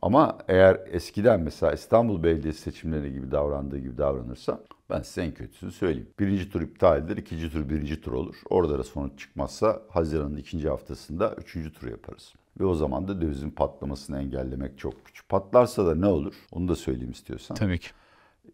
Ama 0.01 0.37
eğer 0.47 0.79
eskiden 0.91 1.39
mesela 1.39 1.73
İstanbul 1.73 2.23
Belediyesi 2.23 2.61
seçimleri 2.61 3.13
gibi 3.13 3.31
davrandığı 3.31 3.77
gibi 3.77 3.97
davranırsa 3.97 4.63
ben 4.89 5.01
size 5.01 5.21
en 5.21 5.33
kötüsünü 5.33 5.71
söyleyeyim. 5.71 6.09
Birinci 6.19 6.51
tur 6.51 6.61
iptal 6.61 6.97
edilir, 6.97 7.17
ikinci 7.17 7.51
tur 7.51 7.69
birinci 7.69 8.01
tur 8.01 8.13
olur. 8.13 8.35
Orada 8.49 8.79
da 8.79 8.83
sonuç 8.83 9.19
çıkmazsa 9.19 9.81
Haziran'ın 9.89 10.37
ikinci 10.37 10.69
haftasında 10.69 11.35
üçüncü 11.37 11.73
tur 11.73 11.87
yaparız. 11.87 12.33
Ve 12.59 12.65
o 12.65 12.75
zaman 12.75 13.07
da 13.07 13.21
dövizin 13.21 13.49
patlamasını 13.49 14.19
engellemek 14.19 14.77
çok 14.77 15.05
güç. 15.05 15.27
Patlarsa 15.29 15.85
da 15.85 15.95
ne 15.95 16.05
olur? 16.07 16.33
Onu 16.51 16.67
da 16.67 16.75
söyleyeyim 16.75 17.11
istiyorsan. 17.11 17.55
Tabii 17.55 17.79
ki. 17.79 17.87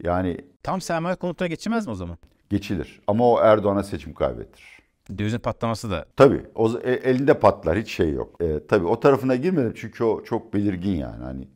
Yani 0.02 0.40
Tam 0.62 0.80
sermaye 0.80 1.16
konutuna 1.16 1.48
geçilmez 1.48 1.86
mi 1.86 1.92
o 1.92 1.94
zaman? 1.94 2.18
Geçilir. 2.50 3.00
Ama 3.06 3.30
o 3.30 3.40
Erdoğan'a 3.40 3.82
seçim 3.82 4.14
kaybettirir. 4.14 4.74
Dövizin 5.18 5.38
patlaması 5.38 5.90
da 5.90 6.04
Tabii 6.16 6.42
o 6.54 6.78
e- 6.78 6.92
elinde 6.92 7.38
patlar 7.38 7.78
hiç 7.78 7.92
şey 7.92 8.12
yok. 8.12 8.36
E, 8.42 8.66
tabii 8.66 8.86
o 8.86 9.00
tarafına 9.00 9.36
girmedim 9.36 9.72
çünkü 9.76 10.04
o 10.04 10.24
çok 10.24 10.54
belirgin 10.54 10.96
yani 10.96 11.24
hani 11.24 11.48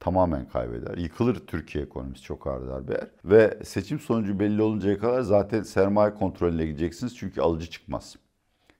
tamamen 0.00 0.48
kaybeder. 0.48 0.96
Yıkılır 0.96 1.34
Türkiye 1.46 1.84
ekonomisi 1.84 2.22
çok 2.22 2.46
ağır 2.46 2.68
darbe 2.68 2.92
yer. 2.92 3.08
Ve 3.24 3.58
seçim 3.64 4.00
sonucu 4.00 4.40
belli 4.40 4.62
oluncaya 4.62 4.98
kadar 4.98 5.22
zaten 5.22 5.62
sermaye 5.62 6.14
kontrolüne 6.14 6.66
gideceksiniz 6.66 7.16
çünkü 7.16 7.40
alıcı 7.40 7.70
çıkmaz. 7.70 8.16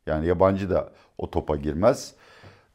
Yani 0.07 0.26
yabancı 0.26 0.71
da 0.71 0.93
o 1.19 1.31
topa 1.31 1.57
girmez. 1.57 2.14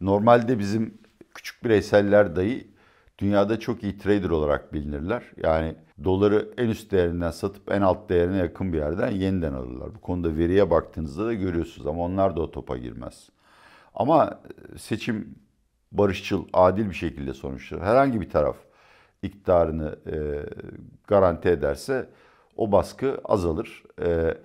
Normalde 0.02 0.60
bizim 0.60 0.98
küçük 1.36 1.64
bireyseller 1.64 2.36
dahi 2.36 2.75
dünyada 3.20 3.60
çok 3.60 3.84
iyi 3.84 3.98
trader 3.98 4.30
olarak 4.30 4.74
bilinirler. 4.74 5.24
Yani 5.44 5.76
doları 6.04 6.50
en 6.58 6.70
üst 6.70 6.92
değerinden 6.92 7.32
satıp 7.32 7.72
en 7.72 7.82
alt 7.82 8.10
değerine 8.10 8.38
yakın 8.38 8.74
bir 8.74 8.78
yerden 8.78 9.12
yeniden 9.12 9.54
alırlar. 9.54 9.96
Bu 9.96 10.02
konuda 10.02 10.38
veriye 10.38 10.70
baktığınızda 10.70 11.26
da 11.26 11.34
görüyorsunuz 11.34 11.88
ama 11.88 12.04
onlar 12.04 12.36
da 12.36 12.42
o 12.42 12.52
topa 12.52 12.78
girmez. 12.78 13.30
Ama 13.94 14.42
seçim 14.78 15.36
barışçıl, 15.92 16.46
adil 16.54 16.90
bir 16.90 16.96
şekilde 16.96 17.34
sonuçlanır. 17.34 17.82
Herhangi 17.82 18.22
bir 18.22 18.30
taraf 18.30 18.58
iktidarını 19.24 19.96
e, 20.08 20.16
garanti 21.08 21.50
ederse 21.50 22.10
o 22.58 22.72
baskı 22.72 23.22
azalır. 23.24 23.84
E, 24.02 24.38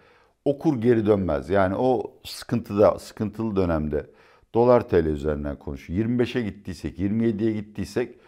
o 0.45 0.59
kur 0.59 0.81
geri 0.81 1.07
dönmez. 1.07 1.51
Yani 1.51 1.75
o 1.77 2.17
sıkıntıda, 2.25 2.99
sıkıntılı 2.99 3.57
dönemde 3.57 4.07
dolar 4.55 4.89
TL 4.89 5.07
üzerinden 5.07 5.57
konuşuyor. 5.57 6.09
25'e 6.09 6.43
gittiysek, 6.43 6.99
27'ye 6.99 7.53
gittiysek 7.53 8.20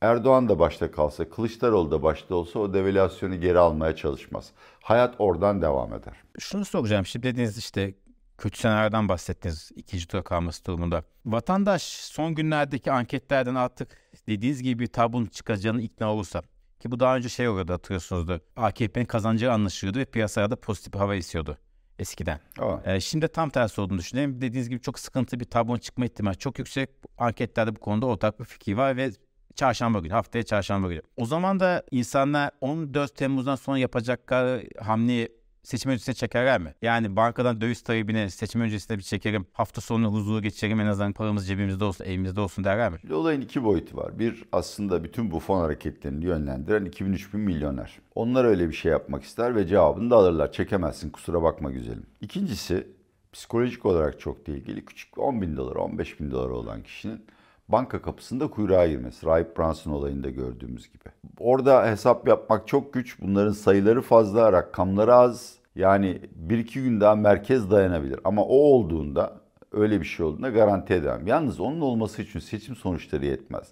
Erdoğan 0.00 0.48
da 0.48 0.58
başta 0.58 0.90
kalsa, 0.90 1.28
Kılıçdaroğlu 1.28 1.90
da 1.90 2.02
başta 2.02 2.34
olsa 2.34 2.58
o 2.58 2.74
devalüasyonu 2.74 3.40
geri 3.40 3.58
almaya 3.58 3.96
çalışmaz. 3.96 4.52
Hayat 4.82 5.14
oradan 5.18 5.62
devam 5.62 5.94
eder. 5.94 6.14
Şunu 6.38 6.64
soracağım. 6.64 7.06
Şimdi 7.06 7.26
dediğiniz 7.26 7.58
işte 7.58 7.94
kötü 8.38 8.58
senaryodan 8.58 9.08
bahsettiniz 9.08 9.70
ikinci 9.76 10.08
tura 10.08 10.22
kalması 10.22 10.64
durumunda. 10.64 11.04
Vatandaş 11.26 11.82
son 11.82 12.34
günlerdeki 12.34 12.92
anketlerden 12.92 13.54
artık 13.54 13.88
dediğiniz 14.28 14.62
gibi 14.62 14.78
bir 14.78 14.86
tablonun 14.86 15.26
çıkacağını 15.26 15.82
ikna 15.82 16.12
olursa 16.12 16.42
ki 16.80 16.90
bu 16.90 17.00
daha 17.00 17.16
önce 17.16 17.28
şey 17.28 17.48
oluyordu 17.48 17.72
hatırlıyorsunuzdur. 17.72 18.38
AKP'nin 18.56 19.04
kazanacağı 19.04 19.52
anlaşılıyordu 19.52 19.98
ve 19.98 20.04
piyasaya 20.04 20.50
da 20.50 20.56
pozitif 20.56 20.92
bir 20.92 20.98
hava 20.98 21.14
esiyordu 21.14 21.58
eskiden. 21.98 22.40
Ee, 22.84 23.00
şimdi 23.00 23.28
tam 23.28 23.50
tersi 23.50 23.80
olduğunu 23.80 23.98
düşünüyorum. 23.98 24.40
Dediğiniz 24.40 24.68
gibi 24.68 24.80
çok 24.80 24.98
sıkıntı 24.98 25.40
bir 25.40 25.44
tablonun 25.44 25.78
çıkma 25.78 26.04
ihtimali 26.04 26.36
çok 26.38 26.58
yüksek. 26.58 26.90
Anketlerde 27.18 27.76
bu 27.76 27.80
konuda 27.80 28.06
ortak 28.06 28.40
bir 28.40 28.44
fikir 28.44 28.74
var 28.74 28.96
ve 28.96 29.10
çarşamba 29.56 29.98
günü, 29.98 30.12
haftaya 30.12 30.42
çarşamba 30.44 30.88
günü. 30.88 31.02
O 31.16 31.26
zaman 31.26 31.60
da 31.60 31.82
insanlar 31.90 32.50
14 32.60 33.16
Temmuz'dan 33.16 33.56
sonra 33.56 33.78
yapacakları 33.78 34.64
hamleyi 34.80 35.28
seçim 35.64 35.90
öncesine 35.90 36.14
çekerler 36.14 36.60
mi? 36.60 36.74
Yani 36.82 37.16
bankadan 37.16 37.60
döviz 37.60 37.82
talebini 37.82 38.30
seçim 38.30 38.60
öncesinde 38.60 38.98
bir 38.98 39.02
çekerim, 39.02 39.46
hafta 39.52 39.80
sonu 39.80 40.12
huzuru 40.12 40.42
geçirelim 40.42 40.80
en 40.80 40.86
azından 40.86 41.12
paramız 41.12 41.48
cebimizde 41.48 41.84
olsun, 41.84 42.04
evimizde 42.04 42.40
olsun 42.40 42.64
derler 42.64 42.92
mi? 42.92 42.98
Şimdi 43.00 43.14
olayın 43.14 43.40
iki 43.40 43.64
boyutu 43.64 43.96
var. 43.96 44.18
Bir 44.18 44.44
aslında 44.52 45.04
bütün 45.04 45.30
bu 45.30 45.40
fon 45.40 45.60
hareketlerini 45.60 46.24
yönlendiren 46.24 46.86
2000-3000 46.86 47.36
milyoner. 47.36 47.98
Onlar 48.14 48.44
öyle 48.44 48.68
bir 48.68 48.74
şey 48.74 48.92
yapmak 48.92 49.24
ister 49.24 49.56
ve 49.56 49.66
cevabını 49.66 50.10
da 50.10 50.16
alırlar. 50.16 50.52
Çekemezsin 50.52 51.10
kusura 51.10 51.42
bakma 51.42 51.70
güzelim. 51.70 52.06
İkincisi 52.20 52.86
psikolojik 53.32 53.86
olarak 53.86 54.20
çok 54.20 54.48
ilgili. 54.48 54.84
Küçük 54.84 55.18
10 55.18 55.42
bin 55.42 55.56
dolar, 55.56 55.76
15 55.76 56.20
bin 56.20 56.30
dolar 56.30 56.48
olan 56.48 56.82
kişinin 56.82 57.26
banka 57.68 58.02
kapısında 58.02 58.50
kuyruğa 58.50 58.86
girmesi. 58.86 59.26
Rahip 59.26 59.58
Brunson 59.58 59.92
olayında 59.92 60.30
gördüğümüz 60.30 60.88
gibi. 60.88 61.04
Orada 61.38 61.86
hesap 61.86 62.28
yapmak 62.28 62.68
çok 62.68 62.92
güç. 62.92 63.20
Bunların 63.20 63.52
sayıları 63.52 64.02
fazla, 64.02 64.52
rakamları 64.52 65.14
az. 65.14 65.54
Yani 65.76 66.20
bir 66.34 66.58
iki 66.58 66.82
gün 66.82 67.00
daha 67.00 67.14
merkez 67.14 67.70
dayanabilir. 67.70 68.20
Ama 68.24 68.42
o 68.44 68.56
olduğunda 68.56 69.40
öyle 69.72 70.00
bir 70.00 70.06
şey 70.06 70.26
olduğunda 70.26 70.50
garanti 70.50 70.94
edemem. 70.94 71.26
Yalnız 71.26 71.60
onun 71.60 71.80
olması 71.80 72.22
için 72.22 72.40
seçim 72.40 72.76
sonuçları 72.76 73.26
yetmez. 73.26 73.68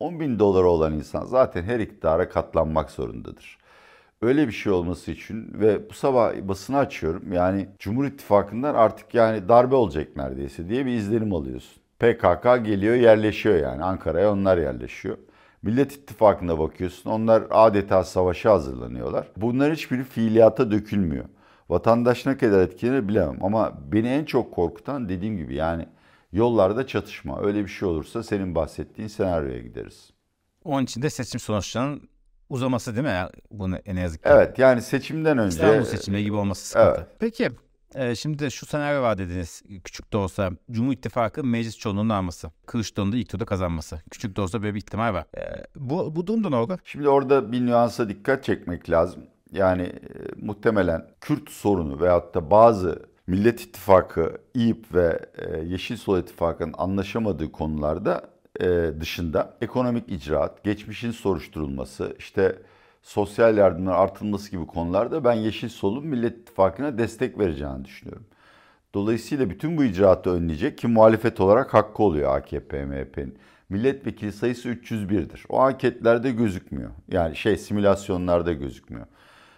10 0.00 0.20
bin 0.20 0.38
dolara 0.38 0.66
olan 0.66 0.92
insan 0.92 1.24
zaten 1.24 1.62
her 1.62 1.80
iktidara 1.80 2.28
katlanmak 2.28 2.90
zorundadır. 2.90 3.58
Öyle 4.22 4.46
bir 4.46 4.52
şey 4.52 4.72
olması 4.72 5.10
için 5.10 5.50
ve 5.54 5.90
bu 5.90 5.94
sabah 5.94 6.34
basını 6.48 6.78
açıyorum. 6.78 7.32
Yani 7.32 7.68
Cumhur 7.78 8.04
İttifakı'ndan 8.04 8.74
artık 8.74 9.14
yani 9.14 9.48
darbe 9.48 9.74
olacak 9.74 10.16
neredeyse 10.16 10.68
diye 10.68 10.86
bir 10.86 10.92
izlenim 10.92 11.34
alıyorsun. 11.34 11.83
PKK 12.04 12.64
geliyor 12.64 12.94
yerleşiyor 12.94 13.56
yani 13.56 13.84
Ankara'ya 13.84 14.32
onlar 14.32 14.58
yerleşiyor. 14.58 15.18
Millet 15.62 15.92
İttifakı'na 15.92 16.58
bakıyorsun 16.58 17.10
onlar 17.10 17.42
adeta 17.50 18.04
savaşa 18.04 18.52
hazırlanıyorlar. 18.52 19.26
Bunların 19.36 19.74
hiçbiri 19.74 20.04
fiiliyata 20.04 20.70
dökülmüyor. 20.70 21.24
Vatandaş 21.68 22.26
ne 22.26 22.36
kadar 22.36 22.60
etkilenir 22.60 23.08
bilemem 23.08 23.38
ama 23.42 23.72
beni 23.92 24.08
en 24.08 24.24
çok 24.24 24.52
korkutan 24.54 25.08
dediğim 25.08 25.36
gibi 25.36 25.54
yani 25.54 25.88
yollarda 26.32 26.86
çatışma. 26.86 27.42
Öyle 27.42 27.62
bir 27.62 27.68
şey 27.68 27.88
olursa 27.88 28.22
senin 28.22 28.54
bahsettiğin 28.54 29.08
senaryoya 29.08 29.60
gideriz. 29.60 30.10
Onun 30.64 30.84
için 30.84 31.02
de 31.02 31.10
seçim 31.10 31.40
sonuçlarının 31.40 32.08
uzaması 32.48 32.96
değil 32.96 33.06
mi? 33.06 33.26
Bunu 33.50 33.76
en 33.76 33.96
yazık 33.96 34.22
ki. 34.22 34.28
Evet 34.32 34.58
yani 34.58 34.82
seçimden 34.82 35.38
önce 35.38 35.56
İstanbul 35.56 35.84
seçimleri 35.84 36.24
gibi 36.24 36.36
olması 36.36 36.66
sıkıntı. 36.66 36.96
Evet. 36.98 37.08
Peki 37.18 37.50
e, 37.94 38.14
şimdi 38.14 38.38
de 38.38 38.50
şu 38.50 38.66
senaryo 38.66 39.02
var 39.02 39.18
dediniz 39.18 39.62
küçük 39.84 40.12
de 40.12 40.16
olsa 40.16 40.50
Cumhur 40.70 40.92
İttifakı 40.92 41.44
meclis 41.44 41.78
çoğunluğunu 41.78 42.14
alması. 42.14 42.50
Kılıçdaroğlu'nun 42.66 43.12
da 43.12 43.16
ilk 43.16 43.28
turda 43.28 43.44
kazanması. 43.44 44.02
Küçük 44.10 44.36
de 44.36 44.40
olsa 44.40 44.62
böyle 44.62 44.74
bir 44.74 44.78
ihtimal 44.78 45.14
var. 45.14 45.24
E, 45.36 45.66
bu, 45.76 46.16
bu 46.16 46.26
durumda 46.26 46.50
ne 46.50 46.56
olur? 46.56 46.78
Şimdi 46.84 47.08
orada 47.08 47.52
bir 47.52 47.66
nüansa 47.66 48.08
dikkat 48.08 48.44
çekmek 48.44 48.90
lazım. 48.90 49.22
Yani 49.52 49.82
e, 49.82 50.00
muhtemelen 50.36 51.06
Kürt 51.20 51.50
sorunu 51.50 52.00
veyahut 52.00 52.34
da 52.34 52.50
bazı 52.50 53.02
Millet 53.26 53.60
İttifakı, 53.60 54.38
İYİP 54.54 54.94
ve 54.94 55.18
e, 55.38 55.58
Yeşil 55.58 55.96
Sol 55.96 56.18
İttifakı'nın 56.18 56.74
anlaşamadığı 56.78 57.52
konularda 57.52 58.22
e, 58.60 58.90
dışında 59.00 59.56
ekonomik 59.60 60.08
icraat, 60.08 60.64
geçmişin 60.64 61.10
soruşturulması, 61.10 62.16
işte 62.18 62.58
sosyal 63.04 63.56
yardımların 63.56 63.96
artırılması 63.96 64.50
gibi 64.50 64.66
konularda 64.66 65.24
ben 65.24 65.32
Yeşil 65.32 65.68
Sol'un 65.68 66.06
Millet 66.06 66.38
İttifakı'na 66.38 66.98
destek 66.98 67.38
vereceğini 67.38 67.84
düşünüyorum. 67.84 68.26
Dolayısıyla 68.94 69.50
bütün 69.50 69.76
bu 69.76 69.84
icraatı 69.84 70.30
önleyecek 70.30 70.78
ki 70.78 70.86
muhalefet 70.86 71.40
olarak 71.40 71.74
hakkı 71.74 72.02
oluyor 72.02 72.36
AKP, 72.36 72.84
MHP'nin. 72.84 73.38
Milletvekili 73.68 74.32
sayısı 74.32 74.68
301'dir. 74.68 75.44
O 75.48 75.58
anketlerde 75.58 76.30
gözükmüyor. 76.30 76.90
Yani 77.08 77.36
şey 77.36 77.56
simülasyonlarda 77.56 78.52
gözükmüyor. 78.52 79.06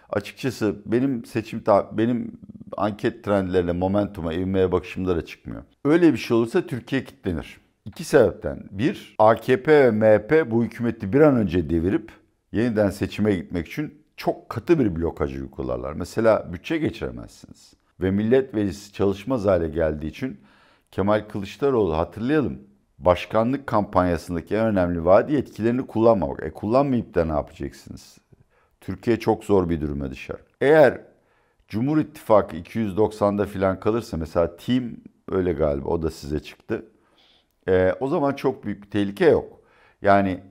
Açıkçası 0.09 0.75
benim 0.85 1.25
seçim 1.25 1.63
benim 1.91 2.31
anket 2.77 3.23
trendlerine, 3.23 3.71
momentuma, 3.71 4.33
ivmeye 4.33 4.71
bakışımda 4.71 5.15
da 5.15 5.25
çıkmıyor. 5.25 5.63
Öyle 5.85 6.13
bir 6.13 6.17
şey 6.17 6.37
olursa 6.37 6.67
Türkiye 6.67 7.03
kilitlenir. 7.03 7.57
İki 7.85 8.03
sebepten. 8.03 8.63
Bir, 8.71 9.15
AKP 9.17 9.71
ve 9.71 9.91
MHP 9.91 10.51
bu 10.51 10.63
hükümeti 10.63 11.13
bir 11.13 11.21
an 11.21 11.35
önce 11.35 11.69
devirip 11.69 12.11
yeniden 12.51 12.89
seçime 12.89 13.35
gitmek 13.35 13.67
için 13.67 14.03
çok 14.17 14.49
katı 14.49 14.79
bir 14.79 14.95
blokajı 14.95 15.41
uygularlar. 15.41 15.93
Mesela 15.93 16.53
bütçe 16.53 16.77
geçiremezsiniz. 16.77 17.73
Ve 18.01 18.11
millet 18.11 18.53
meclisi 18.53 18.93
çalışmaz 18.93 19.45
hale 19.45 19.69
geldiği 19.69 20.07
için 20.07 20.39
Kemal 20.91 21.25
Kılıçdaroğlu 21.29 21.97
hatırlayalım. 21.97 22.59
Başkanlık 22.99 23.67
kampanyasındaki 23.67 24.55
en 24.55 24.65
önemli 24.65 25.05
vaadi 25.05 25.33
yetkilerini 25.33 25.87
kullanmamak. 25.87 26.43
E 26.43 26.51
kullanmayıp 26.53 27.15
da 27.15 27.25
ne 27.25 27.31
yapacaksınız? 27.31 28.17
Türkiye 28.81 29.19
çok 29.19 29.43
zor 29.43 29.69
bir 29.69 29.81
duruma 29.81 30.11
düşer. 30.11 30.37
Eğer 30.61 31.01
Cumhur 31.67 31.97
İttifakı 31.97 32.57
290'da 32.57 33.45
filan 33.45 33.79
kalırsa 33.79 34.17
mesela 34.17 34.57
Team 34.57 34.83
öyle 35.31 35.53
galiba 35.53 35.89
o 35.89 36.01
da 36.01 36.11
size 36.11 36.39
çıktı. 36.39 36.85
E, 37.67 37.93
o 37.99 38.07
zaman 38.07 38.33
çok 38.33 38.65
büyük 38.65 38.83
bir 38.83 38.89
tehlike 38.89 39.25
yok. 39.25 39.61
Yani 40.01 40.43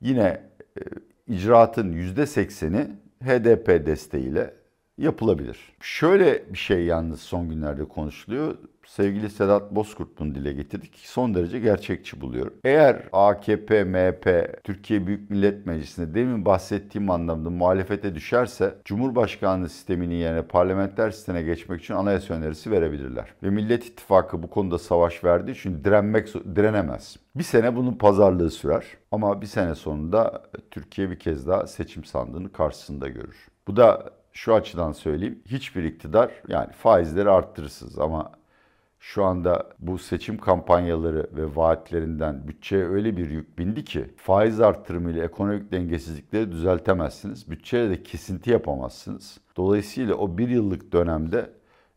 yine 0.00 0.50
e, 0.78 0.82
icraatın 1.28 1.92
%80'i 1.92 2.88
HDP 3.24 3.86
desteğiyle 3.86 4.54
yapılabilir. 4.98 5.58
Şöyle 5.80 6.52
bir 6.52 6.58
şey 6.58 6.84
yalnız 6.84 7.20
son 7.20 7.48
günlerde 7.48 7.84
konuşuluyor. 7.84 8.58
Sevgili 8.88 9.30
Sedat 9.30 9.74
Bozkurt 9.74 10.18
bunu 10.18 10.34
dile 10.34 10.52
getirdik. 10.52 10.96
Son 10.96 11.34
derece 11.34 11.58
gerçekçi 11.58 12.20
buluyorum. 12.20 12.54
Eğer 12.64 13.08
AKP, 13.12 13.84
MHP, 13.84 14.56
Türkiye 14.64 15.06
Büyük 15.06 15.30
Millet 15.30 15.66
Meclisi'nde 15.66 16.14
demin 16.14 16.44
bahsettiğim 16.44 17.10
anlamda 17.10 17.50
muhalefete 17.50 18.14
düşerse 18.14 18.74
Cumhurbaşkanlığı 18.84 19.68
sisteminin 19.68 20.14
yerine 20.14 20.42
parlamenter 20.42 21.10
sisteme 21.10 21.42
geçmek 21.42 21.82
için 21.82 21.94
anayasa 21.94 22.34
önerisi 22.34 22.70
verebilirler. 22.70 23.34
Ve 23.42 23.50
Millet 23.50 23.86
İttifakı 23.86 24.42
bu 24.42 24.50
konuda 24.50 24.78
savaş 24.78 25.24
verdiği 25.24 25.52
için 25.52 25.84
direnmek 25.84 26.34
direnemez. 26.56 27.16
Bir 27.34 27.44
sene 27.44 27.76
bunun 27.76 27.92
pazarlığı 27.92 28.50
sürer 28.50 28.84
ama 29.12 29.40
bir 29.40 29.46
sene 29.46 29.74
sonunda 29.74 30.42
Türkiye 30.70 31.10
bir 31.10 31.18
kez 31.18 31.46
daha 31.46 31.66
seçim 31.66 32.04
sandığını 32.04 32.52
karşısında 32.52 33.08
görür. 33.08 33.48
Bu 33.66 33.76
da 33.76 34.10
şu 34.32 34.54
açıdan 34.54 34.92
söyleyeyim. 34.92 35.42
Hiçbir 35.46 35.84
iktidar 35.84 36.30
yani 36.48 36.72
faizleri 36.72 37.30
arttırırsınız 37.30 37.98
ama 37.98 38.38
şu 39.00 39.24
anda 39.24 39.68
bu 39.78 39.98
seçim 39.98 40.38
kampanyaları 40.38 41.26
ve 41.32 41.56
vaatlerinden 41.56 42.48
bütçeye 42.48 42.84
öyle 42.84 43.16
bir 43.16 43.30
yük 43.30 43.58
bindi 43.58 43.84
ki 43.84 44.04
faiz 44.16 44.60
artırımıyla 44.60 45.24
ekonomik 45.24 45.72
dengesizlikleri 45.72 46.52
düzeltemezsiniz. 46.52 47.50
Bütçeye 47.50 47.90
de 47.90 48.02
kesinti 48.02 48.50
yapamazsınız. 48.50 49.40
Dolayısıyla 49.56 50.14
o 50.14 50.38
bir 50.38 50.48
yıllık 50.48 50.92
dönemde 50.92 51.50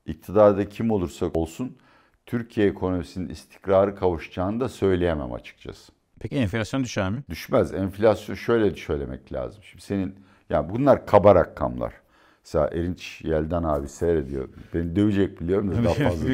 iktidarda 0.06 0.70
kim 0.70 0.92
olursa 0.92 1.26
olsun 1.34 1.78
Türkiye 2.26 2.68
ekonomisinin 2.68 3.30
istikrarı 3.30 3.96
kavuşacağını 3.96 4.60
da 4.60 4.70
söyleyemem 4.70 5.34
açıkçası. 5.34 5.92
Peki 6.20 6.36
enflasyon 6.36 6.84
düşer 6.84 7.10
mi? 7.10 7.24
Düşmez. 7.30 7.74
Enflasyon 7.74 8.36
şöyle 8.36 8.76
söylemek 8.76 9.34
lazım. 9.34 9.64
Şimdi 9.64 9.84
senin 9.84 10.16
yani 10.50 10.70
bunlar 10.70 11.06
kaba 11.06 11.36
rakamlar. 11.36 11.94
Mesela 12.46 12.68
Erinç 12.68 13.22
Yeldan 13.24 13.64
abi 13.64 13.88
seyrediyor. 13.88 14.50
Beni 14.74 14.96
dövecek 14.96 15.42
biliyorum 15.42 15.72
da 15.72 15.84
daha 15.84 15.94
fazla. 15.94 16.28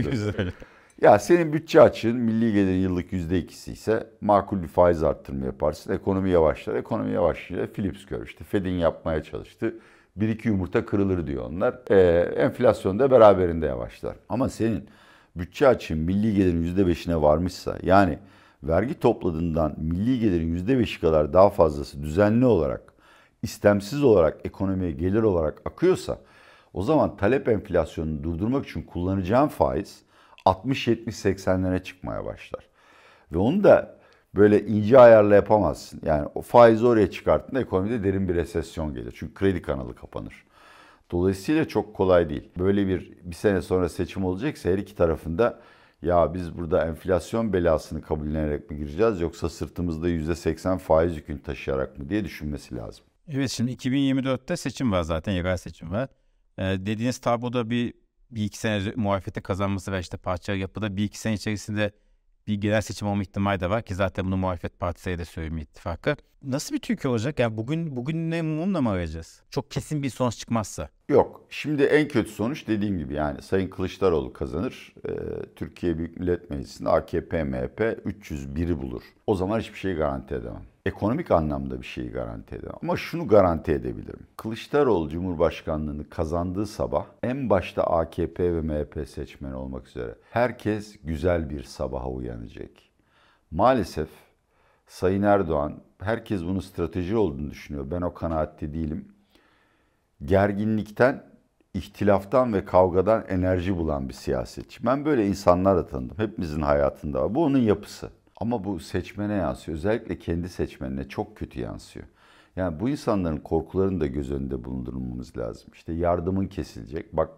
ya 1.02 1.20
senin 1.20 1.54
bütçe 1.54 1.82
açığın 1.82 2.16
milli 2.16 2.54
gelirin 2.54 2.78
yıllık 2.80 3.14
yüzde 3.14 3.40
ikisi 3.40 3.72
ise 3.72 4.08
makul 4.22 4.62
bir 4.62 4.68
faiz 4.68 5.04
arttırma 5.04 5.46
yaparsın. 5.46 5.94
Ekonomi 5.94 6.30
yavaşlar. 6.30 6.76
Ekonomi 6.76 7.12
yavaşlayınca 7.14 7.74
Philips 7.74 8.06
gör 8.06 8.26
işte. 8.26 8.44
Fed'in 8.44 8.70
yapmaya 8.70 9.24
çalıştı. 9.24 9.76
Bir 10.16 10.30
iki 10.30 10.48
yumurta 10.48 10.86
kırılır 10.86 11.28
diyor 11.28 11.46
onlar. 11.46 11.80
Ee, 11.90 11.96
enflasyon 12.38 13.00
da 13.00 13.12
beraberinde 13.12 13.66
yavaşlar. 13.66 14.16
Ama 14.30 14.50
senin 14.50 14.86
bütçe 15.36 15.68
açığın 15.68 15.98
milli 15.98 16.36
gelirin 16.36 16.62
yüzde 16.62 16.88
beşine 16.88 17.22
varmışsa 17.22 17.78
yani 17.84 18.20
vergi 18.64 19.00
topladığından 19.00 19.76
milli 19.78 20.20
gelirin 20.20 20.48
yüzde 20.48 20.80
beşi 20.80 21.02
kadar 21.02 21.34
daha 21.34 21.50
fazlası 21.50 22.04
düzenli 22.04 22.46
olarak 22.46 22.82
istemsiz 23.44 24.04
olarak 24.04 24.46
ekonomiye 24.46 24.92
gelir 24.92 25.24
olarak 25.24 25.62
akıyorsa 25.66 26.18
o 26.74 26.84
zaman 26.84 27.18
talep 27.18 27.48
enflasyonunu 27.50 28.24
durdurmak 28.24 28.66
için 28.68 28.82
kullanacağın 28.82 29.48
faiz 29.48 30.02
60-70-80'lere 30.46 31.84
çıkmaya 31.84 32.26
başlar. 32.26 32.68
Ve 33.32 33.38
onu 33.38 33.64
da 33.64 33.98
böyle 34.36 34.66
ince 34.66 35.00
ayarla 35.00 35.36
yapamazsın. 35.36 36.02
Yani 36.06 36.28
o 36.36 36.42
faizi 36.42 36.86
oraya 36.86 37.12
çıkarttığında 37.12 37.62
ekonomide 37.62 38.04
derin 38.04 38.30
bir 38.30 38.36
resesyon 38.36 38.94
gelir. 38.94 39.14
Çünkü 39.18 39.34
kredi 39.34 39.62
kanalı 39.62 39.96
kapanır. 39.96 40.44
Dolayısıyla 41.12 41.68
çok 41.68 41.96
kolay 41.96 42.30
değil. 42.30 42.50
Böyle 42.60 42.88
bir 42.88 43.18
bir 43.24 43.36
sene 43.36 43.62
sonra 43.62 43.90
seçim 43.90 44.26
olacaksa 44.26 44.70
her 44.70 44.78
iki 44.78 44.96
tarafında 44.96 45.60
ya 46.02 46.34
biz 46.34 46.58
burada 46.58 46.86
enflasyon 46.86 47.54
belasını 47.54 48.02
kabullenerek 48.02 48.72
mi 48.72 48.78
gireceğiz 48.78 49.22
yoksa 49.22 49.50
sırtımızda 49.50 50.10
%80 50.10 50.78
faiz 50.78 51.18
yükünü 51.18 51.42
taşıyarak 51.42 52.00
mı 52.00 52.10
diye 52.10 52.26
düşünmesi 52.26 52.76
lazım. 52.76 53.06
Evet 53.32 53.52
şimdi 53.52 53.72
2024'te 53.72 54.58
seçim 54.58 54.92
var 54.92 55.02
zaten 55.02 55.32
yerel 55.32 55.58
seçim 55.58 55.92
var. 55.92 56.10
Ee, 56.58 56.64
dediğiniz 56.64 57.18
tabloda 57.18 57.70
bir, 57.70 57.94
bir 58.32 58.44
iki 58.44 58.58
sene 58.58 58.94
muhalefete 58.96 59.42
kazanması 59.42 59.92
ve 59.92 60.00
işte 60.00 60.18
parça 60.18 60.54
yapıda 60.54 60.98
bir 60.98 61.04
iki 61.04 61.20
sene 61.20 61.34
içerisinde 61.34 61.92
bir 62.48 62.54
genel 62.54 62.82
seçim 62.82 63.08
olma 63.08 63.22
ihtimali 63.22 63.60
de 63.60 63.70
var 63.70 63.84
ki 63.84 63.96
zaten 63.96 64.26
bunu 64.26 64.38
muhalefet 64.38 64.80
partisiyle 64.80 65.20
de 65.20 65.26
söylüyor 65.26 65.62
ittifakı. 65.62 66.16
Nasıl 66.44 66.76
bir 66.76 66.80
Türkiye 66.80 67.12
olacak? 67.12 67.40
Yani 67.40 67.58
bugün 67.58 67.96
bugün 67.96 68.32
ne 68.32 68.42
mumla 68.42 68.82
mı 68.82 68.90
arayacağız? 68.90 69.44
Çok 69.50 69.72
kesin 69.72 70.04
bir 70.04 70.10
sonuç 70.10 70.38
çıkmazsa. 70.38 70.90
Yok. 71.10 71.46
Şimdi 71.50 71.84
en 71.84 72.08
kötü 72.08 72.32
sonuç 72.32 72.68
dediğim 72.68 72.98
gibi 72.98 73.14
yani 73.14 73.42
Sayın 73.42 73.70
Kılıçdaroğlu 73.70 74.34
kazanır. 74.34 74.96
Ee, 75.10 75.12
Türkiye 75.56 75.98
Büyük 75.98 76.20
Millet 76.20 76.50
Meclisi'nde 76.50 76.90
AKP, 76.90 77.44
MHP 77.44 77.80
301'i 77.80 78.82
bulur. 78.82 79.04
O 79.28 79.36
zaman 79.36 79.60
hiçbir 79.60 79.80
şey 79.80 79.94
garanti 79.94 80.36
edemem 80.36 80.66
ekonomik 80.88 81.32
anlamda 81.32 81.82
bir 81.82 81.86
şeyi 81.86 82.12
garanti 82.12 82.56
edemem. 82.56 82.76
Ama 82.84 82.98
şunu 82.98 83.28
garanti 83.28 83.72
edebilirim. 83.72 84.28
Kılıçdaroğlu 84.38 85.10
Cumhurbaşkanlığını 85.10 86.10
kazandığı 86.10 86.66
sabah 86.66 87.06
en 87.24 87.50
başta 87.50 87.84
AKP 87.84 88.56
ve 88.56 88.62
MHP 88.62 89.10
seçmeni 89.10 89.56
olmak 89.56 89.88
üzere 89.88 90.16
herkes 90.32 90.98
güzel 91.04 91.50
bir 91.50 91.64
sabaha 91.64 92.10
uyanacak. 92.10 92.70
Maalesef 93.52 94.10
Sayın 94.88 95.24
Erdoğan 95.24 95.74
herkes 96.00 96.44
bunu 96.44 96.62
strateji 96.62 97.16
olduğunu 97.16 97.52
düşünüyor. 97.52 97.92
Ben 97.92 98.02
o 98.02 98.14
kanaatte 98.14 98.74
değilim. 98.74 99.08
Gerginlikten, 100.26 101.24
ihtilaftan 101.74 102.54
ve 102.54 102.66
kavgadan 102.66 103.26
enerji 103.28 103.78
bulan 103.78 104.10
bir 104.10 104.14
siyasetçi. 104.14 104.86
Ben 104.86 105.06
böyle 105.06 105.28
insanlar 105.28 105.78
da 105.78 105.88
tanıdım. 105.88 106.18
Hepimizin 106.18 106.62
hayatında 106.62 107.24
var. 107.24 107.36
Bu 107.36 107.44
onun 107.44 107.58
yapısı. 107.58 108.10
Ama 108.38 108.64
bu 108.64 108.80
seçmene 108.80 109.34
yansıyor. 109.34 109.78
Özellikle 109.78 110.20
kendi 110.20 110.50
seçmenine 110.50 111.08
çok 111.08 111.38
kötü 111.38 111.60
yansıyor. 111.60 112.06
Yani 112.56 112.80
bu 112.80 112.90
insanların 112.90 113.38
korkularını 113.38 114.02
da 114.02 114.08
göz 114.08 114.32
önünde 114.32 114.64
bulundurmamız 114.64 115.38
lazım. 115.38 115.70
İşte 115.74 115.94
yardımın 115.94 116.48
kesilecek. 116.48 117.14
Bak 117.14 117.30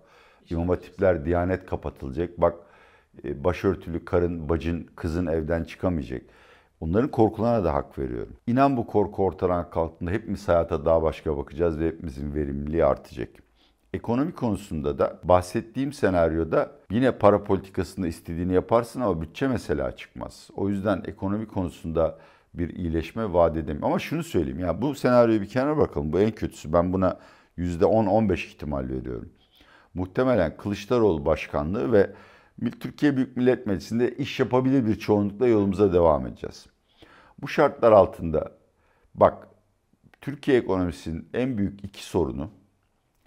İmam 0.50 0.70
Hatipler, 0.70 1.26
Diyanet 1.26 1.66
kapatılacak. 1.66 2.42
Bak 2.42 2.56
e, 3.24 3.44
başörtülü 3.44 4.06
karın, 4.06 4.50
bacın, 4.50 4.88
kızın 4.96 5.26
evden 5.26 5.64
çıkamayacak. 5.64 6.22
Onların 6.80 7.12
korkularına 7.12 7.64
da 7.64 7.74
hak 7.74 8.00
veriyorum. 8.00 8.34
İnan 8.48 8.78
bu 8.78 8.88
korku 8.88 9.24
ortadan 9.24 9.70
kalktığında 9.70 10.12
hepimiz 10.12 10.48
hayata 10.48 10.86
daha 10.86 11.04
başka 11.04 11.38
bakacağız 11.38 11.80
ve 11.80 11.88
hepimizin 11.88 12.36
verimliliği 12.36 12.86
artacak. 12.86 13.30
Ekonomi 13.93 14.34
konusunda 14.34 14.97
da 14.97 15.19
bahsettiğim 15.23 15.93
senaryoda 15.93 16.71
yine 16.91 17.12
para 17.12 17.43
politikasında 17.43 18.08
istediğini 18.08 18.54
yaparsın 18.54 19.02
ama 19.02 19.21
bütçe 19.21 19.47
mesela 19.47 19.95
çıkmaz. 19.95 20.49
O 20.56 20.69
yüzden 20.69 21.04
ekonomi 21.08 21.47
konusunda 21.47 22.17
bir 22.54 22.69
iyileşme 22.69 23.34
vaat 23.34 23.58
edemiyorum. 23.58 23.84
Ama 23.84 23.99
şunu 23.99 24.23
söyleyeyim 24.23 24.60
ya 24.60 24.82
bu 24.82 24.95
senaryoyu 24.95 25.41
bir 25.41 25.49
kenara 25.49 25.78
bakalım. 25.78 26.13
Bu 26.13 26.19
en 26.19 26.32
kötüsü. 26.32 26.73
Ben 26.73 26.93
buna 26.93 27.19
%10-15 27.58 28.47
ihtimal 28.47 28.89
veriyorum. 28.89 29.30
Muhtemelen 29.93 30.58
Kılıçdaroğlu 30.58 31.25
başkanlığı 31.25 31.91
ve 31.91 32.12
Türkiye 32.80 33.15
Büyük 33.15 33.38
Millet 33.38 33.65
Meclisi'nde 33.65 34.15
iş 34.15 34.39
yapabilir 34.39 34.86
bir 34.86 34.99
çoğunlukla 34.99 35.47
yolumuza 35.47 35.93
devam 35.93 36.28
edeceğiz. 36.28 36.67
Bu 37.41 37.47
şartlar 37.47 37.91
altında 37.91 38.52
bak 39.15 39.47
Türkiye 40.21 40.58
ekonomisinin 40.58 41.30
en 41.34 41.58
büyük 41.58 41.84
iki 41.84 42.04
sorunu 42.06 42.59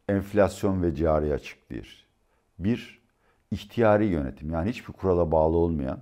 enflasyon 0.08 0.82
ve 0.82 0.94
cari 0.94 1.34
açıktır. 1.34 2.06
Bir, 2.58 3.02
ihtiyari 3.50 4.06
yönetim 4.06 4.50
yani 4.50 4.70
hiçbir 4.70 4.92
kurala 4.92 5.32
bağlı 5.32 5.56
olmayan 5.56 6.00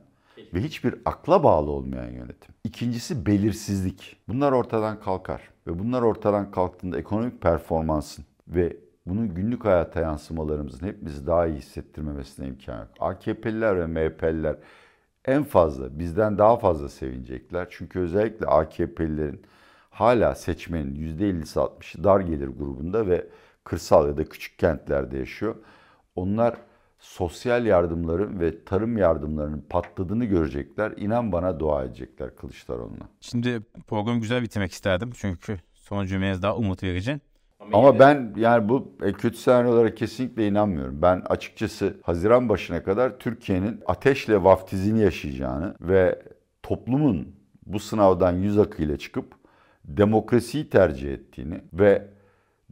ve 0.55 0.61
hiçbir 0.61 0.95
akla 1.05 1.45
bağlı 1.45 1.71
olmayan 1.71 2.11
yönetim. 2.11 2.55
İkincisi 2.65 3.27
belirsizlik. 3.27 4.17
Bunlar 4.29 4.53
ortadan 4.53 5.01
kalkar 5.01 5.43
ve 5.67 5.79
bunlar 5.79 6.03
ortadan 6.03 6.51
kalktığında 6.51 6.99
ekonomik 6.99 7.41
performansın 7.41 8.25
ve 8.49 8.77
bunun 9.07 9.35
günlük 9.35 9.65
hayata 9.65 10.01
yansımalarımızın 10.01 10.87
hepimizi 10.87 11.27
daha 11.27 11.47
iyi 11.47 11.57
hissettirmemesine 11.57 12.47
imkan 12.47 12.79
yok. 12.79 12.89
AKP'liler 13.01 13.77
ve 13.77 13.87
MHP'liler 13.87 14.57
en 15.25 15.45
fazla 15.45 15.99
bizden 15.99 16.39
daha 16.39 16.57
fazla 16.57 16.89
sevinecekler. 16.89 17.67
Çünkü 17.71 17.99
özellikle 17.99 18.47
AKP'lilerin 18.47 19.43
hala 19.91 20.35
seçmenin 20.35 20.95
%50'si 20.95 21.59
60'ı 21.59 22.05
dar 22.05 22.21
gelir 22.21 22.49
grubunda 22.49 23.07
ve 23.07 23.27
kırsal 23.65 24.09
ya 24.09 24.17
da 24.17 24.25
küçük 24.25 24.59
kentlerde 24.59 25.19
yaşıyor. 25.19 25.55
Onlar 26.17 26.55
sosyal 26.99 27.67
yardımların 27.67 28.41
ve 28.41 28.65
tarım 28.65 28.99
yardımlarının 28.99 29.65
patladığını 29.71 30.25
görecekler. 30.25 30.93
İnan 30.97 31.33
bana 31.33 31.61
dua 31.61 31.85
edecekler 31.85 32.37
Kılıçdaroğlu'na. 32.37 33.09
Şimdi 33.21 33.61
programı 33.87 34.21
güzel 34.21 34.43
bitirmek 34.43 34.73
isterdim. 34.73 35.11
Çünkü 35.15 35.57
son 35.75 36.07
cümleniz 36.07 36.43
daha 36.43 36.57
umut 36.57 36.83
verici. 36.83 37.21
Ama, 37.61 37.79
Ama 37.79 37.99
ben 37.99 38.35
yani 38.37 38.69
bu 38.69 38.93
e, 39.03 39.13
kötü 39.13 39.37
senaryolara 39.37 39.95
kesinlikle 39.95 40.49
inanmıyorum. 40.49 41.03
Ben 41.03 41.23
açıkçası 41.29 41.97
Haziran 42.03 42.49
başına 42.49 42.83
kadar 42.83 43.19
Türkiye'nin 43.19 43.81
ateşle 43.87 44.45
vaftizini 44.45 45.01
yaşayacağını 45.01 45.75
ve 45.81 46.23
toplumun 46.63 47.37
bu 47.67 47.79
sınavdan 47.79 48.33
yüz 48.33 48.59
akıyla 48.59 48.97
çıkıp 48.97 49.35
demokrasiyi 49.85 50.71
tercih 50.71 51.13
ettiğini 51.13 51.61
ve 51.73 52.09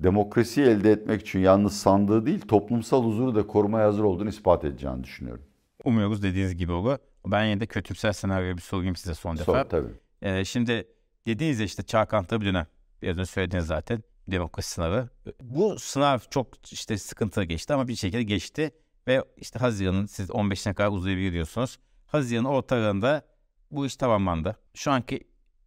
demokrasiyi 0.03 0.67
elde 0.67 0.93
etmek 0.93 1.21
için 1.21 1.39
yalnız 1.39 1.81
sandığı 1.81 2.27
değil 2.27 2.41
toplumsal 2.41 3.05
huzuru 3.05 3.35
da 3.35 3.47
korumaya 3.47 3.87
hazır 3.87 4.05
olduğunu 4.05 4.29
ispat 4.29 4.65
edeceğini 4.65 5.05
düşünüyorum. 5.05 5.45
Umuyoruz 5.85 6.23
dediğiniz 6.23 6.57
gibi 6.57 6.73
olur. 6.73 6.99
Ben 7.27 7.45
yine 7.45 7.61
de 7.61 7.67
kötümser 7.67 8.13
senaryoyu 8.13 8.57
bir 8.57 8.63
sorayım 8.63 8.97
size 8.97 9.15
son 9.15 9.37
defa. 9.37 9.53
Sor 9.53 9.65
tabii. 9.65 9.93
Ee, 10.23 10.45
şimdi 10.45 10.89
dediğiniz 11.27 11.61
işte 11.61 11.83
çalkantılı 11.83 12.41
bir 12.41 12.47
dönem. 12.47 12.67
Biraz 13.03 13.19
önce 13.19 13.27
söylediniz 13.27 13.67
zaten 13.67 14.03
demokrasi 14.29 14.71
sınavı. 14.71 15.09
Bu 15.43 15.79
sınav 15.79 16.19
çok 16.31 16.73
işte 16.73 16.99
sıkıntılı 16.99 17.45
geçti 17.45 17.75
ama 17.75 17.89
bir 17.89 17.95
şekilde 17.95 18.23
geçti. 18.23 18.71
Ve 19.09 19.25
işte 19.37 19.59
Haziran'ın 19.59 20.07
siz 20.07 20.31
15'ine 20.31 20.75
kadar 20.75 20.91
uzayabilir 20.91 21.33
diyorsunuz. 21.33 21.79
Haziran'ın 22.07 22.45
ortalarında 22.45 23.23
bu 23.71 23.87
iş 23.87 23.97
tamamlandı. 23.97 24.57
Şu 24.75 24.91
anki 24.91 25.21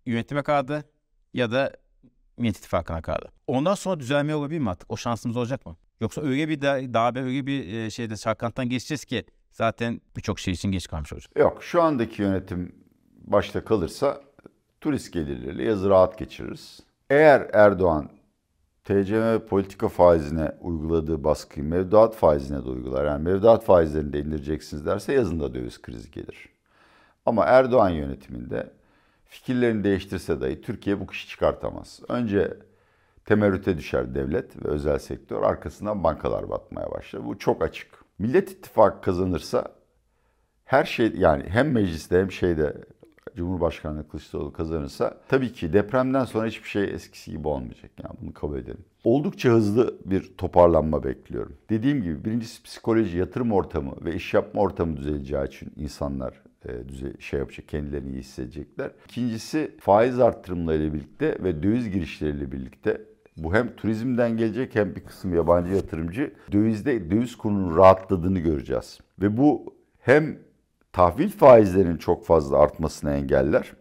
yönetime 0.05 0.43
kaldı 0.43 0.83
ya 1.33 1.51
da 1.51 1.73
Millet 2.41 2.57
İttifakı'na 2.57 3.01
kaldı. 3.01 3.31
Ondan 3.47 3.75
sonra 3.75 3.99
düzelme 3.99 4.35
olabilir 4.35 4.59
mi 4.59 4.69
artık? 4.69 4.91
O 4.91 4.97
şansımız 4.97 5.37
olacak 5.37 5.65
mı? 5.65 5.75
Yoksa 5.99 6.21
öyle 6.21 6.49
bir 6.49 6.61
daha, 6.61 7.07
öyle 7.07 7.45
bir 7.45 7.73
e, 7.73 7.89
şeyde 7.89 8.17
çalkantıdan 8.17 8.69
geçeceğiz 8.69 9.05
ki 9.05 9.25
zaten 9.51 10.01
birçok 10.17 10.39
şey 10.39 10.53
için 10.53 10.71
geç 10.71 10.87
kalmış 10.87 11.13
olacak. 11.13 11.31
Yok 11.37 11.63
şu 11.63 11.81
andaki 11.81 12.21
yönetim 12.21 12.75
başta 13.23 13.65
kalırsa 13.65 14.21
turist 14.81 15.13
gelirleriyle 15.13 15.63
yazı 15.63 15.89
rahat 15.89 16.17
geçiririz. 16.17 16.79
Eğer 17.09 17.49
Erdoğan 17.53 18.09
TCM 18.83 19.39
politika 19.49 19.89
faizine 19.89 20.51
uyguladığı 20.61 21.23
baskıyı 21.23 21.65
mevduat 21.65 22.15
faizine 22.15 22.57
de 22.57 22.69
uygular. 22.69 23.05
Yani 23.05 23.23
mevduat 23.23 23.63
faizlerini 23.63 24.13
de 24.13 24.19
indireceksiniz 24.19 24.85
derse 24.85 25.13
yazında 25.13 25.53
döviz 25.53 25.81
krizi 25.81 26.11
gelir. 26.11 26.49
Ama 27.25 27.45
Erdoğan 27.45 27.89
yönetiminde 27.89 28.71
fikirlerini 29.31 29.83
değiştirse 29.83 30.41
dahi 30.41 30.61
Türkiye 30.61 30.99
bu 30.99 31.07
kişi 31.07 31.27
çıkartamaz. 31.27 31.99
Önce 32.09 32.57
temerrüte 33.25 33.77
düşer 33.77 34.15
devlet 34.15 34.65
ve 34.65 34.67
özel 34.67 34.99
sektör. 34.99 35.43
Arkasından 35.43 36.03
bankalar 36.03 36.49
batmaya 36.49 36.91
başlar. 36.91 37.25
Bu 37.25 37.39
çok 37.39 37.63
açık. 37.63 37.87
Millet 38.19 38.51
İttifakı 38.51 39.01
kazanırsa 39.01 39.71
her 40.65 40.85
şey 40.85 41.13
yani 41.15 41.43
hem 41.47 41.71
mecliste 41.71 42.19
hem 42.19 42.31
şeyde 42.31 42.73
Cumhurbaşkanlığı 43.35 44.07
Kılıçdaroğlu 44.07 44.53
kazanırsa 44.53 45.17
tabii 45.27 45.53
ki 45.53 45.73
depremden 45.73 46.25
sonra 46.25 46.47
hiçbir 46.47 46.69
şey 46.69 46.83
eskisi 46.83 47.31
gibi 47.31 47.47
olmayacak. 47.47 47.91
Yani 48.03 48.15
bunu 48.21 48.33
kabul 48.33 48.57
edelim. 48.57 48.85
Oldukça 49.03 49.49
hızlı 49.49 49.95
bir 50.05 50.37
toparlanma 50.37 51.03
bekliyorum. 51.03 51.57
Dediğim 51.69 52.03
gibi 52.03 52.25
birincisi 52.25 52.63
psikoloji, 52.63 53.17
yatırım 53.17 53.51
ortamı 53.51 53.91
ve 54.05 54.15
iş 54.15 54.33
yapma 54.33 54.61
ortamı 54.61 54.97
düzeleceği 54.97 55.47
için 55.47 55.71
insanlar 55.75 56.40
e, 56.65 56.89
düze 56.89 57.13
şey 57.19 57.39
yapacak, 57.39 57.67
kendilerini 57.67 58.11
iyi 58.11 58.19
hissedecekler. 58.19 58.91
İkincisi 59.05 59.77
faiz 59.79 60.19
arttırımlarıyla 60.19 60.93
birlikte 60.93 61.37
ve 61.43 61.63
döviz 61.63 61.89
girişleriyle 61.89 62.51
birlikte 62.51 63.01
bu 63.37 63.53
hem 63.53 63.75
turizmden 63.75 64.37
gelecek 64.37 64.75
hem 64.75 64.95
bir 64.95 65.01
kısım 65.01 65.33
yabancı 65.33 65.73
yatırımcı 65.73 66.33
dövizde 66.51 67.11
döviz 67.11 67.35
kurunun 67.37 67.77
rahatladığını 67.77 68.39
göreceğiz. 68.39 68.99
Ve 69.21 69.37
bu 69.37 69.75
hem 69.99 70.39
tahvil 70.93 71.29
faizlerinin 71.29 71.97
çok 71.97 72.25
fazla 72.25 72.59
artmasını 72.59 73.11
engeller 73.11 73.73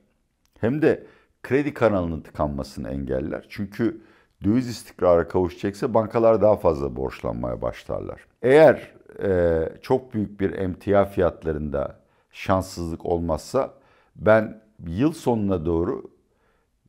hem 0.60 0.82
de 0.82 1.06
kredi 1.42 1.74
kanalının 1.74 2.20
tıkanmasını 2.20 2.88
engeller. 2.88 3.46
Çünkü 3.48 4.00
döviz 4.44 4.68
istikrara 4.68 5.28
kavuşacaksa 5.28 5.94
bankalar 5.94 6.42
daha 6.42 6.56
fazla 6.56 6.96
borçlanmaya 6.96 7.62
başlarlar. 7.62 8.26
Eğer 8.42 8.92
e, 9.22 9.62
çok 9.82 10.14
büyük 10.14 10.40
bir 10.40 10.52
emtia 10.52 11.04
fiyatlarında 11.04 12.00
şanssızlık 12.30 13.06
olmazsa 13.06 13.74
ben 14.16 14.62
yıl 14.86 15.12
sonuna 15.12 15.66
doğru 15.66 16.10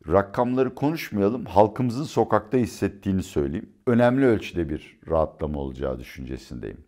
rakamları 0.07 0.75
konuşmayalım, 0.75 1.45
halkımızın 1.45 2.03
sokakta 2.03 2.57
hissettiğini 2.57 3.23
söyleyeyim. 3.23 3.73
Önemli 3.87 4.25
ölçüde 4.25 4.69
bir 4.69 4.99
rahatlama 5.09 5.59
olacağı 5.59 5.99
düşüncesindeyim. 5.99 6.83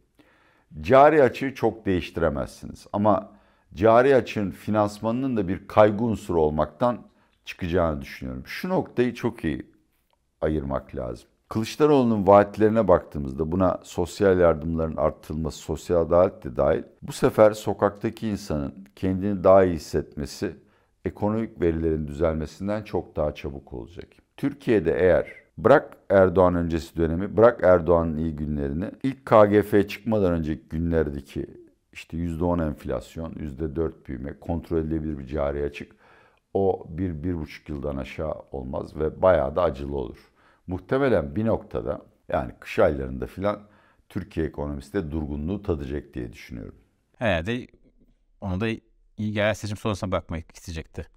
Cari 0.82 1.24
açığı 1.24 1.56
çok 1.56 1.86
değiştiremezsiniz 1.86 2.88
ama 2.94 3.32
cari 3.74 4.16
açığın 4.16 4.52
finansmanının 4.52 5.38
da 5.38 5.48
bir 5.48 5.68
kaygı 5.68 6.04
unsuru 6.04 6.42
olmaktan 6.42 7.08
çıkacağını 7.46 8.02
düşünüyorum. 8.02 8.44
Şu 8.46 8.70
noktayı 8.70 9.14
çok 9.14 9.44
iyi 9.44 9.72
ayırmak 10.42 10.96
lazım. 10.96 11.28
Kılıçdaroğlu'nun 11.54 12.28
vaatlerine 12.28 12.88
baktığımızda 12.88 13.52
buna 13.52 13.80
sosyal 13.84 14.40
yardımların 14.40 14.98
arttırılması, 14.98 15.58
sosyal 15.58 16.02
adalet 16.02 16.44
de 16.44 16.56
dahil. 16.56 16.84
Bu 17.02 17.12
sefer 17.12 17.52
sokaktaki 17.52 18.28
insanın 18.28 18.74
kendini 18.96 19.44
daha 19.44 19.64
iyi 19.64 19.76
hissetmesi, 19.76 20.56
ekonomik 21.06 21.62
verilerin 21.62 22.08
düzelmesinden 22.08 22.84
çok 22.84 23.16
daha 23.16 23.36
çabuk 23.36 23.74
olacak. 23.74 24.08
Türkiye'de 24.38 25.00
eğer 25.00 25.28
bırak 25.58 25.98
Erdoğan 26.10 26.56
öncesi 26.56 26.98
dönemi, 26.98 27.38
bırak 27.38 27.60
Erdoğan'ın 27.64 28.18
iyi 28.18 28.36
günlerini, 28.36 28.92
ilk 29.04 29.26
KGF 29.26 29.90
çıkmadan 29.90 30.32
önceki 30.34 30.70
günlerdeki 30.70 31.46
işte 31.92 32.18
%10 32.18 32.68
enflasyon, 32.68 33.34
%4 33.34 33.92
büyüme, 34.08 34.40
kontrol 34.40 34.78
edilebilir 34.78 35.18
bir 35.18 35.28
cari 35.28 35.64
açık, 35.64 35.92
o 36.54 36.86
bir, 36.90 37.24
bir 37.24 37.38
buçuk 37.38 37.70
yıldan 37.70 37.98
aşağı 37.98 38.34
olmaz 38.52 38.96
ve 38.96 39.22
bayağı 39.22 39.56
da 39.56 39.62
acılı 39.62 39.98
olur 39.98 40.33
muhtemelen 40.68 41.36
bir 41.36 41.46
noktada 41.46 42.02
yani 42.30 42.52
kış 42.60 42.80
aylarında 42.80 43.28
filan 43.28 43.60
Türkiye 44.10 44.46
ekonomisi 44.46 44.94
de 44.94 45.12
durgunluğu 45.12 45.64
tadacak 45.64 46.14
diye 46.14 46.34
düşünüyorum. 46.34 46.76
Herhalde 47.18 47.68
onu 48.42 48.62
da 48.62 48.68
iyi 49.18 49.38
yerel 49.38 49.54
seçim 49.54 49.78
sonrasına 49.78 50.12
bakmak 50.12 50.58
isteyecekti. 50.58 51.08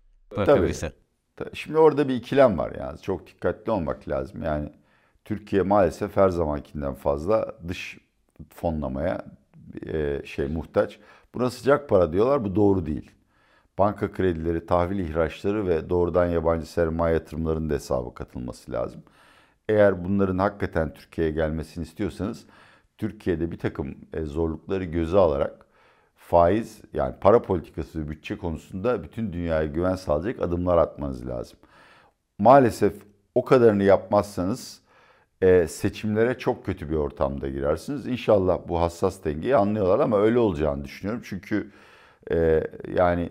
Tabii. 1.37 1.57
Şimdi 1.57 1.79
orada 1.79 2.09
bir 2.09 2.15
ikilem 2.15 2.59
var 2.59 2.73
yani 2.79 2.99
çok 3.01 3.27
dikkatli 3.27 3.73
olmak 3.73 4.09
lazım. 4.09 4.43
Yani 4.43 4.73
Türkiye 5.25 5.63
maalesef 5.63 6.17
her 6.17 6.29
zamankinden 6.29 6.95
fazla 6.95 7.55
dış 7.69 7.99
fonlamaya 8.55 9.25
e, 9.87 10.23
şey 10.25 10.47
muhtaç. 10.49 10.99
Buna 11.35 11.51
sıcak 11.51 11.89
para 11.89 12.13
diyorlar 12.13 12.45
bu 12.45 12.57
doğru 12.57 12.87
değil. 12.87 13.11
Banka 13.79 14.13
kredileri, 14.13 14.67
tahvil 14.67 14.99
ihraçları 14.99 15.67
ve 15.67 15.91
doğrudan 15.91 16.27
yabancı 16.27 16.67
sermaye 16.67 17.15
yatırımlarının 17.15 17.71
da 17.71 17.75
hesaba 17.75 18.15
katılması 18.15 18.73
lazım. 18.73 19.03
Eğer 19.69 20.05
bunların 20.05 20.39
hakikaten 20.39 20.95
Türkiye'ye 20.95 21.33
gelmesini 21.33 21.85
istiyorsanız 21.85 22.47
Türkiye'de 22.99 23.51
bir 23.51 23.59
takım 23.59 23.97
e, 24.13 24.23
zorlukları 24.25 24.85
göze 24.85 25.19
alarak 25.19 25.67
faiz 26.17 26.81
yani 26.93 27.15
para 27.21 27.43
politikası 27.43 28.01
ve 28.01 28.09
bütçe 28.09 28.39
konusunda 28.39 29.03
bütün 29.03 29.33
dünyaya 29.33 29.67
güven 29.67 29.95
sağlayacak 29.95 30.43
adımlar 30.43 30.79
atmanız 30.79 31.29
lazım. 31.29 31.59
Maalesef 32.39 32.95
o 33.35 33.45
kadarını 33.45 33.83
yapmazsanız 33.83 34.83
e, 35.43 35.69
seçimlere 35.69 36.39
çok 36.39 36.67
kötü 36.67 36.91
bir 36.91 36.97
ortamda 36.97 37.49
girersiniz. 37.49 38.07
İnşallah 38.07 38.59
bu 38.69 38.81
hassas 38.81 39.25
dengeyi 39.25 39.57
anlıyorlar 39.57 39.99
ama 40.01 40.19
öyle 40.21 40.39
olacağını 40.39 40.85
düşünüyorum. 40.85 41.23
Çünkü 41.25 41.71
e, 42.31 42.63
yani 42.95 43.31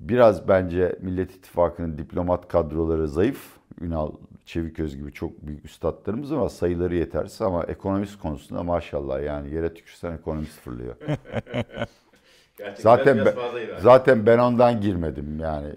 biraz 0.00 0.48
bence 0.48 0.98
Millet 1.00 1.30
İttifakı'nın 1.36 1.98
diplomat 1.98 2.48
kadroları 2.48 3.08
zayıf. 3.08 3.58
Ünal 3.80 4.12
Çeviköz 4.46 4.96
gibi 4.96 5.12
çok 5.12 5.46
büyük 5.46 5.64
üstadlarımız 5.64 6.34
var. 6.34 6.48
Sayıları 6.48 6.96
yetersiz 6.96 7.40
ama 7.40 7.64
ekonomist 7.64 8.18
konusunda 8.18 8.62
maşallah 8.62 9.22
yani 9.22 9.54
yere 9.54 9.74
tükürsen 9.74 10.12
ekonomist 10.12 10.60
fırlıyor. 10.60 10.96
zaten 12.74 13.24
ben, 13.24 13.34
zaten 13.80 14.26
ben 14.26 14.38
ondan 14.38 14.80
girmedim 14.80 15.40
yani. 15.40 15.72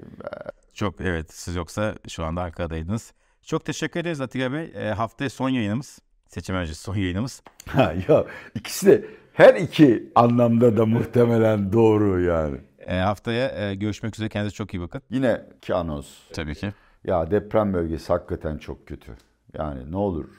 Çok 0.73 1.01
evet 1.01 1.33
siz 1.33 1.55
yoksa 1.55 1.95
şu 2.07 2.23
anda 2.23 2.41
arkadaydınız. 2.41 3.13
Çok 3.41 3.65
teşekkür 3.65 3.99
ederiz 3.99 4.21
Atilla 4.21 4.53
Bey. 4.53 4.71
E, 4.75 4.91
haftaya 4.91 5.29
son 5.29 5.49
yayınımız. 5.49 5.99
Seçim 6.27 6.55
öncesi 6.55 6.81
son 6.81 6.95
yayınımız. 6.95 7.43
Ha, 7.67 7.93
ya 8.09 8.25
ikisi 8.55 8.87
de 8.87 9.05
her 9.33 9.55
iki 9.55 10.11
anlamda 10.15 10.77
da 10.77 10.85
muhtemelen 10.85 11.73
doğru 11.73 12.21
yani. 12.21 12.57
E, 12.79 12.95
haftaya 12.95 13.69
e, 13.69 13.75
görüşmek 13.75 14.15
üzere. 14.15 14.29
Kendinize 14.29 14.55
çok 14.55 14.73
iyi 14.73 14.81
bakın. 14.81 15.01
Yine 15.09 15.41
ki 15.61 15.73
anons. 15.73 16.07
Tabii 16.33 16.55
ki. 16.55 16.73
Ya 17.03 17.31
deprem 17.31 17.73
bölgesi 17.73 18.13
hakikaten 18.13 18.57
çok 18.57 18.87
kötü. 18.87 19.17
Yani 19.53 19.91
ne 19.91 19.97
olur 19.97 20.29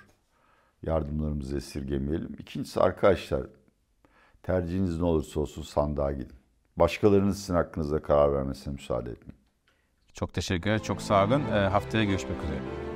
yardımlarımızı 0.82 1.56
esirgemeyelim. 1.56 2.36
İkincisi 2.38 2.80
arkadaşlar 2.80 3.46
tercihiniz 4.42 4.98
ne 4.98 5.04
olursa 5.04 5.40
olsun 5.40 5.62
sandığa 5.62 6.12
gidin. 6.12 6.36
Başkalarının 6.76 7.32
sizin 7.32 7.54
hakkınızda 7.54 8.02
karar 8.02 8.32
vermesine 8.32 8.72
müsaade 8.72 9.10
etmeyin. 9.10 9.40
Çok 10.12 10.34
teşekkürler. 10.34 10.82
Çok 10.82 11.02
sağ 11.02 11.24
olun. 11.24 11.40
E, 11.40 11.68
haftaya 11.68 12.04
görüşmek 12.04 12.42
üzere. 12.44 12.93